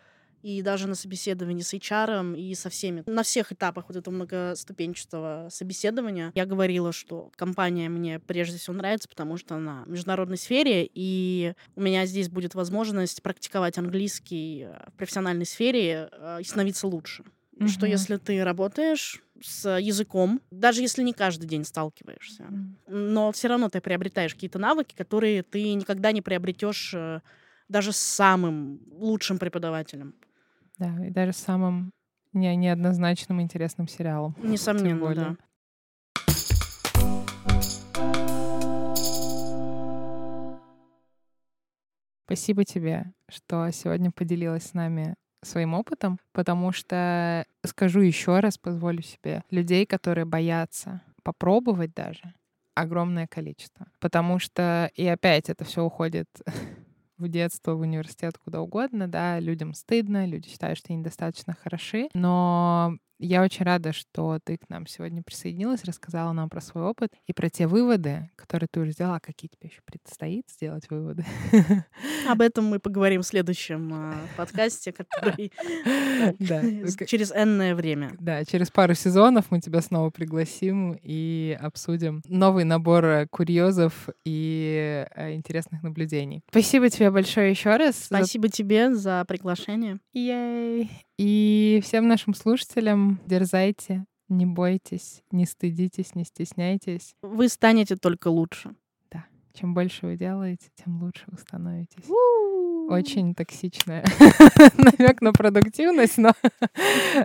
и 0.44 0.62
даже 0.62 0.88
на 0.88 0.96
собеседовании 0.96 1.64
с 1.64 1.74
HR 1.74 2.38
и 2.38 2.54
со 2.54 2.70
всеми. 2.70 3.04
На 3.06 3.24
всех 3.24 3.52
этапах 3.54 3.86
вот 3.88 3.98
этого 3.98 4.14
многоступенчатого 4.14 5.48
собеседования 5.50 6.32
я 6.36 6.46
говорила, 6.46 6.92
что 6.92 7.32
компания 7.36 7.90
мне 7.90 8.20
прежде 8.20 8.58
всего 8.58 8.76
нравится, 8.76 9.08
потому 9.08 9.38
что 9.38 9.56
она 9.56 9.84
в 9.86 9.90
международной 9.90 10.38
сфере, 10.38 10.88
и 10.94 11.54
у 11.76 11.82
меня 11.82 12.06
здесь 12.06 12.30
будет 12.30 12.56
возможность 12.56 13.24
практиковать 13.24 13.78
английский 13.78 14.66
э, 14.66 14.90
в 14.90 14.98
профессиональной 14.98 15.46
сфере 15.46 16.10
э, 16.12 16.40
и 16.42 16.44
становиться 16.44 16.88
лучше. 16.88 17.24
Mm-hmm. 17.58 17.68
Что 17.68 17.86
если 17.86 18.18
ты 18.18 18.44
работаешь 18.44 19.24
с 19.42 19.78
языком, 19.78 20.42
даже 20.52 20.82
если 20.82 21.04
не 21.04 21.14
каждый 21.14 21.46
день 21.46 21.64
сталкиваешься, 21.64 22.44
mm-hmm. 22.44 22.94
но 22.94 23.32
все 23.32 23.48
равно 23.48 23.70
ты 23.70 23.80
приобретаешь 23.80 24.34
какие-то 24.34 24.60
навыки, 24.60 24.94
которые 24.94 25.44
ты 25.44 25.74
никогда 25.74 26.12
не 26.12 26.22
приобретешь 26.22 26.94
э, 26.94 27.22
даже 27.70 27.94
с 27.94 27.98
самым 27.98 28.82
лучшим 28.92 29.40
преподавателем. 29.40 30.16
Да, 30.84 31.06
и 31.06 31.10
даже 31.12 31.32
самым 31.32 31.94
не, 32.34 32.54
неоднозначным 32.58 33.40
интересным 33.42 33.88
сериалом. 33.88 34.36
Несомненно, 34.44 35.16
да. 35.16 35.38
Спасибо 42.26 42.66
тебе, 42.66 43.14
что 43.30 43.70
сегодня 43.72 44.12
поделилась 44.12 44.64
с 44.64 44.74
нами 44.74 45.16
своим 45.42 45.74
опытом, 45.74 46.20
потому 46.34 46.74
что 46.74 47.46
скажу 47.66 48.02
еще 48.02 48.42
раз, 48.42 48.58
позволю 48.58 49.04
себе, 49.04 49.44
людей, 49.52 49.86
которые 49.86 50.26
боятся 50.26 51.02
попробовать 51.24 51.94
даже, 51.94 52.34
огромное 52.76 53.28
количество. 53.28 53.88
Потому 54.02 54.38
что, 54.38 54.92
и 54.96 55.08
опять 55.08 55.50
это 55.50 55.64
все 55.64 55.82
уходит 55.82 56.28
в 57.24 57.30
детство, 57.30 57.74
в 57.74 57.80
университет, 57.80 58.38
куда 58.38 58.62
угодно, 58.62 59.08
да, 59.08 59.40
людям 59.40 59.74
стыдно, 59.74 60.26
люди 60.26 60.50
считают, 60.50 60.78
что 60.78 60.88
они 60.90 61.00
недостаточно 61.00 61.56
хороши, 61.62 62.10
но 62.14 62.98
я 63.24 63.42
очень 63.42 63.64
рада, 63.64 63.94
что 63.94 64.40
ты 64.44 64.58
к 64.58 64.70
нам 64.70 64.86
сегодня 64.86 65.24
присоединилась, 65.24 65.86
рассказала 65.86 66.34
нам 66.34 66.50
про 66.50 66.60
свой 66.60 66.84
опыт 66.84 67.14
и 67.26 67.34
про 67.34 67.50
те 67.50 67.68
выводы, 67.68 68.30
которые 68.36 68.68
ты 68.70 68.82
уже 68.82 68.92
сделала. 68.92 69.16
А 69.16 69.20
какие 69.20 69.50
тебе 69.50 69.70
еще 69.70 69.82
предстоит 69.86 70.50
сделать 70.50 70.90
выводы? 70.90 71.26
Об 72.28 72.42
этом 72.42 72.66
мы 72.66 72.80
поговорим 72.80 73.22
в 73.22 73.26
следующем 73.26 74.12
э, 74.12 74.14
подкасте, 74.36 74.92
который 74.92 75.54
через 77.08 77.32
энное 77.32 77.76
время. 77.76 78.12
Да, 78.20 78.44
через 78.44 78.70
пару 78.70 78.94
сезонов 78.94 79.52
мы 79.52 79.62
тебя 79.62 79.82
снова 79.82 80.10
пригласим 80.10 81.00
и 81.02 81.58
обсудим 81.62 82.22
новый 82.28 82.66
набор 82.66 83.28
курьезов 83.30 84.10
и 84.26 85.06
э, 85.16 85.34
интересных 85.34 85.82
наблюдений. 85.82 86.44
Спасибо 86.50 86.90
тебе 86.90 87.10
большое 87.14 87.52
еще 87.52 87.76
раз. 87.78 88.06
Спасибо 88.06 88.48
за... 88.48 88.54
тебе 88.54 88.94
за 88.94 89.24
приглашение. 89.28 90.00
Ей! 90.12 90.92
И 91.18 91.80
всем 91.84 92.08
нашим 92.08 92.34
слушателям 92.34 93.22
дерзайте, 93.26 94.06
не 94.30 94.46
бойтесь, 94.46 95.22
не 95.32 95.46
стыдитесь, 95.46 96.16
не 96.16 96.26
стесняйтесь. 96.26 97.16
Вы 97.22 97.48
станете 97.50 97.96
только 97.96 98.28
лучше. 98.28 98.76
Да. 99.12 99.26
Чем 99.54 99.74
больше 99.74 100.08
вы 100.08 100.18
делаете, 100.18 100.70
тем 100.76 101.02
лучше 101.02 101.24
вы 101.28 101.38
становитесь. 101.38 102.04
Очень 102.90 103.34
токсичная 103.34 104.04
намек 104.78 105.22
на 105.22 105.32
продуктивность, 105.32 106.18
но 106.18 106.34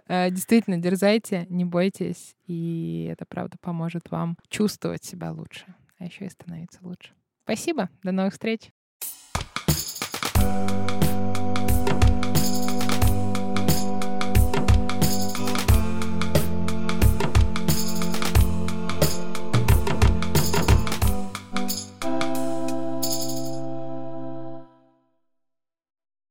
э, 0.06 0.30
действительно 0.30 0.78
дерзайте, 0.78 1.46
не 1.48 1.64
бойтесь, 1.64 2.36
и 2.46 3.08
это 3.10 3.24
правда 3.26 3.56
поможет 3.60 4.10
вам 4.10 4.38
чувствовать 4.48 5.02
себя 5.02 5.32
лучше, 5.32 5.66
а 5.98 6.04
еще 6.04 6.26
и 6.26 6.30
становиться 6.30 6.78
лучше. 6.82 7.10
Спасибо, 7.42 7.90
до 8.04 8.12
новых 8.12 8.34
встреч. 8.34 8.70
you 10.40 10.87